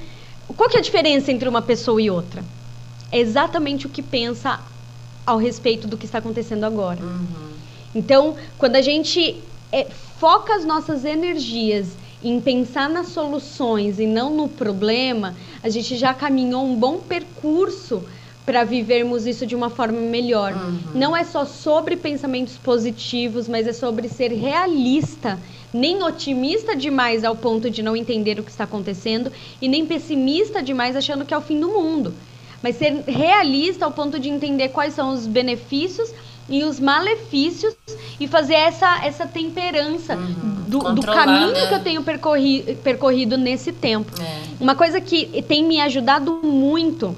qual 0.57 0.69
que 0.69 0.77
é 0.77 0.81
a 0.81 0.83
diferença 0.83 1.31
entre 1.31 1.49
uma 1.49 1.63
pessoa 1.63 2.01
e 2.01 2.11
outra? 2.11 2.45
É 3.13 3.19
exatamente 3.19 3.87
o 3.87 3.89
que 3.89 4.03
pensa 4.03 4.61
ao 5.27 5.39
respeito 5.39 5.87
do 5.87 5.97
que 5.97 6.07
está 6.07 6.19
acontecendo 6.19 6.65
agora. 6.65 7.03
Uhum. 7.03 7.51
Então, 7.95 8.37
quando 8.59 8.77
a 8.77 8.83
gente 8.83 9.43
é, 9.73 9.87
foca 10.19 10.55
as 10.55 10.65
nossas 10.65 11.05
energias 11.05 11.89
em 12.23 12.41
pensar 12.41 12.89
nas 12.89 13.09
soluções 13.09 13.99
e 13.99 14.07
não 14.07 14.31
no 14.31 14.49
problema, 14.49 15.35
a 15.63 15.69
gente 15.69 15.97
já 15.97 16.13
caminhou 16.13 16.65
um 16.65 16.77
bom 16.77 16.99
percurso 16.99 18.03
para 18.45 18.65
vivermos 18.65 19.27
isso 19.27 19.47
de 19.47 19.55
uma 19.55 19.71
forma 19.71 20.01
melhor. 20.01 20.53
Uhum. 20.53 20.79
Não 20.95 21.17
é 21.17 21.25
só 21.25 21.45
sobre 21.45 21.97
pensamentos 21.97 22.57
positivos, 22.57 23.49
mas 23.49 23.67
é 23.67 23.73
sobre 23.73 24.09
ser 24.09 24.33
realista 24.33 25.39
nem 25.73 26.03
otimista 26.03 26.75
demais 26.75 27.25
ao 27.25 27.37
ponto 27.37 27.71
de 27.71 27.83
não 27.83 27.97
entender 27.97 28.39
o 28.39 28.43
que 28.43 28.51
está 28.51 28.65
acontecendo 28.65 29.31
e 29.63 29.69
nem 29.69 29.87
pessimista 29.87 30.63
demais 30.63 30.97
achando 30.97 31.25
que 31.25 31.33
é 31.33 31.39
o 31.39 31.41
fim 31.41 31.61
do 31.61 31.69
mundo. 31.69 32.13
Mas 32.63 32.77
ser 32.77 33.05
realista 33.07 33.85
ao 33.85 33.91
ponto 33.91 34.19
de 34.19 34.29
entender 34.29 34.69
quais 34.69 34.95
são 34.95 35.15
os 35.15 35.27
benefícios 35.27 36.13
e 36.49 36.65
os 36.65 36.81
malefícios 36.81 37.75
e 38.19 38.27
fazer 38.27 38.55
essa, 38.55 39.05
essa 39.05 39.27
temperança 39.27 40.17
uhum. 40.17 40.65
do, 40.67 40.79
do, 40.95 41.03
caminho 41.03 41.53
né? 41.53 41.69
que 41.69 41.75
eu 41.75 41.81
tenho 41.81 42.03
percorri, 42.03 42.77
percorrido 42.83 43.39
nesse 43.39 43.73
tempo. 43.73 44.11
É. 44.21 44.41
Uma 44.61 44.75
coisa 44.75 45.01
que 45.01 45.43
tem 45.43 45.65
me 45.65 45.81
ajudado 45.81 46.41
muito 46.43 47.17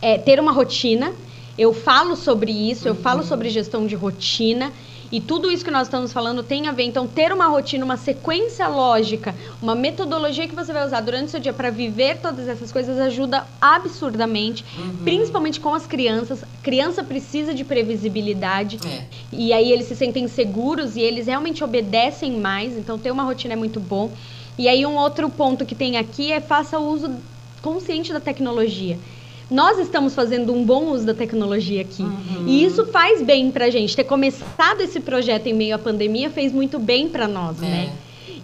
é 0.00 0.16
ter 0.16 0.38
uma 0.38 0.52
rotina. 0.52 1.12
Eu 1.58 1.74
falo 1.74 2.14
sobre 2.14 2.52
isso, 2.52 2.88
uhum. 2.88 2.94
eu 2.94 3.02
falo 3.02 3.24
sobre 3.24 3.50
gestão 3.50 3.86
de 3.86 3.96
rotina 3.96 4.72
E 5.10 5.20
tudo 5.20 5.50
isso 5.50 5.64
que 5.64 5.70
nós 5.70 5.86
estamos 5.86 6.12
falando 6.12 6.42
tem 6.42 6.68
a 6.68 6.72
ver. 6.72 6.84
Então, 6.84 7.06
ter 7.06 7.32
uma 7.32 7.46
rotina, 7.46 7.84
uma 7.84 7.96
sequência 7.96 8.68
lógica, 8.68 9.34
uma 9.60 9.74
metodologia 9.74 10.46
que 10.46 10.54
você 10.54 10.72
vai 10.72 10.84
usar 10.84 11.00
durante 11.00 11.28
o 11.28 11.30
seu 11.30 11.40
dia 11.40 11.52
para 11.52 11.70
viver 11.70 12.18
todas 12.18 12.46
essas 12.46 12.70
coisas 12.70 12.98
ajuda 12.98 13.46
absurdamente, 13.60 14.64
uhum. 14.76 14.96
principalmente 15.04 15.60
com 15.60 15.74
as 15.74 15.86
crianças. 15.86 16.44
criança 16.62 17.02
precisa 17.02 17.54
de 17.54 17.64
previsibilidade. 17.64 18.78
É. 18.86 19.04
E 19.32 19.52
aí 19.52 19.72
eles 19.72 19.86
se 19.86 19.96
sentem 19.96 20.28
seguros 20.28 20.94
e 20.96 21.00
eles 21.00 21.26
realmente 21.26 21.64
obedecem 21.64 22.32
mais. 22.32 22.76
Então, 22.76 22.98
ter 22.98 23.10
uma 23.10 23.22
rotina 23.22 23.54
é 23.54 23.56
muito 23.56 23.80
bom. 23.80 24.12
E 24.58 24.68
aí, 24.68 24.84
um 24.84 24.96
outro 24.96 25.30
ponto 25.30 25.64
que 25.64 25.74
tem 25.74 25.96
aqui 25.96 26.32
é 26.32 26.40
faça 26.40 26.78
o 26.78 26.92
uso 26.92 27.14
consciente 27.62 28.12
da 28.12 28.20
tecnologia 28.20 28.98
nós 29.50 29.78
estamos 29.78 30.14
fazendo 30.14 30.52
um 30.52 30.64
bom 30.64 30.86
uso 30.86 31.06
da 31.06 31.14
tecnologia 31.14 31.80
aqui. 31.82 32.02
Uhum. 32.02 32.44
E 32.46 32.64
isso 32.64 32.86
faz 32.86 33.22
bem 33.22 33.50
pra 33.50 33.70
gente. 33.70 33.96
Ter 33.96 34.04
começado 34.04 34.80
esse 34.80 35.00
projeto 35.00 35.46
em 35.46 35.54
meio 35.54 35.74
à 35.74 35.78
pandemia 35.78 36.28
fez 36.30 36.52
muito 36.52 36.78
bem 36.78 37.08
para 37.08 37.26
nós, 37.26 37.62
é. 37.62 37.66
né? 37.66 37.92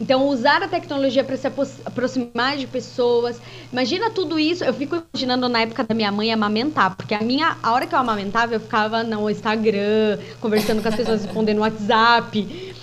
Então, 0.00 0.28
usar 0.28 0.62
a 0.62 0.68
tecnologia 0.68 1.22
para 1.22 1.36
se 1.36 1.46
aproximar 1.46 2.56
de 2.56 2.66
pessoas. 2.66 3.40
Imagina 3.72 4.10
tudo 4.10 4.38
isso. 4.38 4.64
Eu 4.64 4.74
fico 4.74 5.02
imaginando 5.12 5.48
na 5.48 5.60
época 5.60 5.84
da 5.84 5.94
minha 5.94 6.10
mãe 6.10 6.32
amamentar, 6.32 6.96
porque 6.96 7.14
a 7.14 7.20
minha, 7.20 7.56
a 7.62 7.72
hora 7.72 7.86
que 7.86 7.94
eu 7.94 7.98
amamentava, 7.98 8.54
eu 8.54 8.60
ficava 8.60 9.02
no 9.02 9.30
Instagram, 9.30 10.18
conversando 10.40 10.82
com 10.82 10.88
as 10.88 10.96
pessoas, 10.96 11.22
respondendo 11.26 11.56
no 11.56 11.62
WhatsApp. 11.62 12.74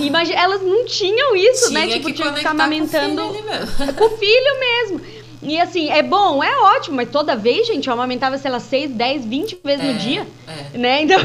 Imagina, 0.00 0.40
elas 0.40 0.62
não 0.62 0.84
tinham 0.84 1.34
isso, 1.34 1.72
né? 1.72 1.82
Tinha 1.82 1.96
né? 1.96 2.02
Tipo, 2.02 2.12
tinha 2.12 2.30
que 2.30 2.38
ficar 2.38 2.50
amamentando 2.50 3.22
com 3.22 3.28
o 3.28 3.34
filho, 3.34 3.94
com 3.98 4.04
o 4.04 4.18
filho 4.18 4.60
mesmo. 4.60 5.19
E 5.42 5.58
assim, 5.58 5.90
é 5.90 6.02
bom, 6.02 6.44
é 6.44 6.76
ótimo, 6.76 6.96
mas 6.96 7.08
toda 7.10 7.34
vez, 7.34 7.66
gente, 7.66 7.88
eu 7.88 7.94
amamentava, 7.94 8.36
sei 8.36 8.50
lá, 8.50 8.60
6, 8.60 8.90
10, 8.90 9.24
20 9.24 9.58
vezes 9.64 9.84
é, 9.84 9.92
no 9.92 9.98
dia. 9.98 10.26
É. 10.46 10.78
Né? 10.78 11.00
Então, 11.10 11.18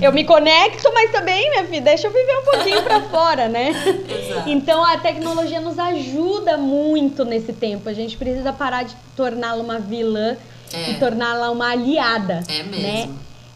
eu 0.00 0.12
me 0.12 0.24
conecto, 0.24 0.90
mas 0.92 1.10
também, 1.10 1.48
minha 1.50 1.64
filha, 1.64 1.80
deixa 1.80 2.06
eu 2.06 2.12
viver 2.12 2.36
um 2.38 2.44
pouquinho 2.44 2.82
pra 2.82 3.00
fora, 3.08 3.48
né? 3.48 3.70
Exato. 3.70 4.48
Então 4.50 4.84
a 4.84 4.98
tecnologia 4.98 5.60
nos 5.60 5.78
ajuda 5.78 6.56
muito 6.56 7.24
nesse 7.24 7.52
tempo. 7.52 7.88
A 7.88 7.92
gente 7.92 8.16
precisa 8.16 8.52
parar 8.52 8.84
de 8.84 8.94
torná-la 9.16 9.62
uma 9.62 9.78
vilã 9.78 10.36
é. 10.72 10.90
e 10.90 10.94
torná-la 10.98 11.50
uma 11.50 11.70
aliada. 11.70 12.42
É 12.48 12.62
mesmo. 12.62 12.82
Né? 12.82 13.08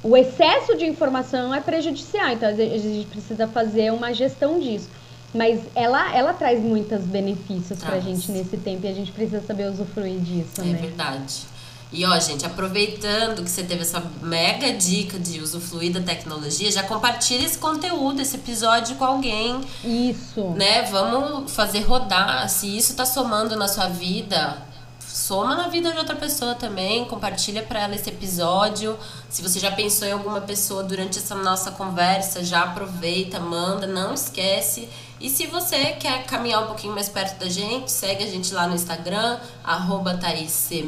O 0.03 0.17
excesso 0.17 0.77
de 0.77 0.87
informação 0.87 1.55
é 1.55 1.61
prejudicial, 1.61 2.31
então 2.31 2.49
a 2.49 2.53
gente 2.53 3.07
precisa 3.07 3.47
fazer 3.49 3.93
uma 3.93 4.13
gestão 4.13 4.59
disso. 4.61 4.89
Mas 5.35 5.61
ela, 5.75 6.15
ela 6.15 6.33
traz 6.33 6.61
muitos 6.61 7.03
benefícios 7.03 7.79
traz. 7.79 7.83
pra 7.83 8.01
gente 8.01 8.31
nesse 8.31 8.57
tempo 8.57 8.87
e 8.87 8.89
a 8.89 8.95
gente 8.95 9.13
precisa 9.13 9.43
saber 9.43 9.69
usufruir 9.69 10.19
disso, 10.19 10.61
é 10.61 10.65
né? 10.65 10.71
É 10.71 10.75
verdade. 10.75 11.47
E 11.93 12.05
ó, 12.05 12.19
gente, 12.19 12.45
aproveitando 12.45 13.45
que 13.45 13.51
você 13.51 13.63
teve 13.63 13.83
essa 13.83 14.03
mega 14.21 14.73
dica 14.73 15.19
de 15.19 15.41
usufruir 15.41 15.93
da 15.93 16.01
tecnologia, 16.01 16.71
já 16.71 16.83
compartilha 16.83 17.47
esse 17.47 17.59
conteúdo, 17.59 18.21
esse 18.21 18.37
episódio 18.37 18.97
com 18.97 19.05
alguém. 19.05 19.61
Isso. 19.85 20.51
Né? 20.51 20.83
Vamos 20.83 21.53
fazer 21.53 21.81
rodar. 21.81 22.49
Se 22.49 22.77
isso 22.77 22.95
tá 22.95 23.07
somando 23.07 23.55
na 23.55 23.69
sua 23.69 23.87
vida, 23.89 24.59
soma 24.99 25.55
na 25.55 25.69
vida 25.69 25.93
de 25.93 25.99
outra 25.99 26.17
pessoa 26.17 26.57
também, 26.57 27.05
compartilha 27.05 27.63
para 27.63 27.83
ela 27.85 27.95
esse 27.95 28.11
episódio. 28.11 28.99
Se 29.31 29.41
você 29.41 29.61
já 29.61 29.71
pensou 29.71 30.09
em 30.09 30.13
alguma 30.13 30.41
pessoa 30.41 30.83
durante 30.83 31.19
essa 31.19 31.37
nossa 31.37 31.71
conversa, 31.71 32.43
já 32.45 32.65
aproveita, 32.65 33.39
manda, 33.39 33.87
não 33.87 34.13
esquece. 34.13 34.89
E 35.19 35.31
se 35.31 35.47
você 35.47 35.93
quer 35.93 36.25
caminhar 36.27 36.63
um 36.63 36.67
pouquinho 36.67 36.93
mais 36.93 37.09
perto 37.09 37.39
da 37.39 37.49
gente, 37.49 37.91
segue 37.91 38.23
a 38.23 38.27
gente 38.27 38.53
lá 38.53 38.67
no 38.67 38.75
Instagram, 38.75 39.39
arroba 39.65 40.19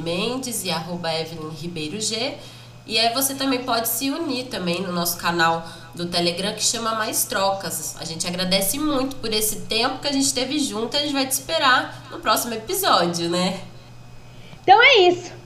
Mendes 0.02 0.64
e 0.64 0.70
arroba 0.70 1.12
Evelyn 1.12 1.48
Ribeiro 1.50 2.00
G. 2.00 2.36
E 2.86 2.98
aí 2.98 3.12
você 3.12 3.34
também 3.34 3.64
pode 3.64 3.88
se 3.88 4.10
unir 4.10 4.46
também 4.46 4.82
no 4.82 4.92
nosso 4.92 5.16
canal 5.18 5.66
do 5.94 6.06
Telegram 6.06 6.54
que 6.54 6.62
chama 6.62 6.94
Mais 6.94 7.24
Trocas. 7.24 7.96
A 8.00 8.04
gente 8.04 8.26
agradece 8.26 8.78
muito 8.78 9.16
por 9.16 9.32
esse 9.32 9.60
tempo 9.62 9.98
que 9.98 10.08
a 10.08 10.12
gente 10.12 10.32
teve 10.32 10.58
junto 10.58 10.94
e 10.94 10.98
a 10.98 11.02
gente 11.02 11.12
vai 11.12 11.26
te 11.26 11.32
esperar 11.32 12.06
no 12.10 12.18
próximo 12.18 12.54
episódio, 12.54 13.28
né? 13.28 13.60
Então 14.62 14.82
é 14.82 15.08
isso. 15.08 15.37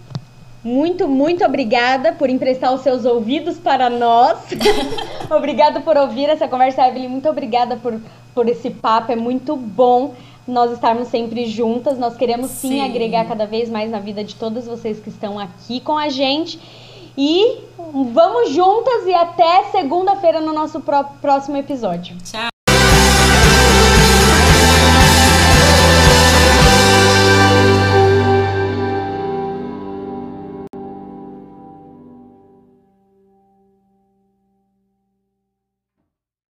Muito, 0.64 1.08
muito 1.08 1.44
obrigada 1.44 2.12
por 2.12 2.30
emprestar 2.30 2.72
os 2.72 2.82
seus 2.82 3.04
ouvidos 3.04 3.58
para 3.58 3.90
nós. 3.90 4.38
obrigada 5.30 5.80
por 5.80 5.96
ouvir 5.96 6.28
essa 6.28 6.46
conversa, 6.46 6.86
Evelyn. 6.86 7.08
Muito 7.08 7.28
obrigada 7.28 7.76
por, 7.76 8.00
por 8.32 8.48
esse 8.48 8.70
papo. 8.70 9.10
É 9.10 9.16
muito 9.16 9.56
bom 9.56 10.14
nós 10.46 10.70
estarmos 10.70 11.08
sempre 11.08 11.46
juntas. 11.46 11.98
Nós 11.98 12.16
queremos 12.16 12.50
sim, 12.50 12.68
sim, 12.68 12.80
agregar 12.80 13.26
cada 13.26 13.44
vez 13.44 13.68
mais 13.68 13.90
na 13.90 13.98
vida 13.98 14.22
de 14.22 14.36
todos 14.36 14.66
vocês 14.66 15.00
que 15.00 15.08
estão 15.08 15.38
aqui 15.38 15.80
com 15.80 15.98
a 15.98 16.08
gente. 16.08 16.60
E 17.18 17.58
vamos 18.12 18.50
juntas 18.50 19.06
e 19.06 19.14
até 19.14 19.64
segunda-feira 19.64 20.40
no 20.40 20.52
nosso 20.52 20.80
próximo 21.20 21.56
episódio. 21.56 22.16
Tchau. 22.18 22.51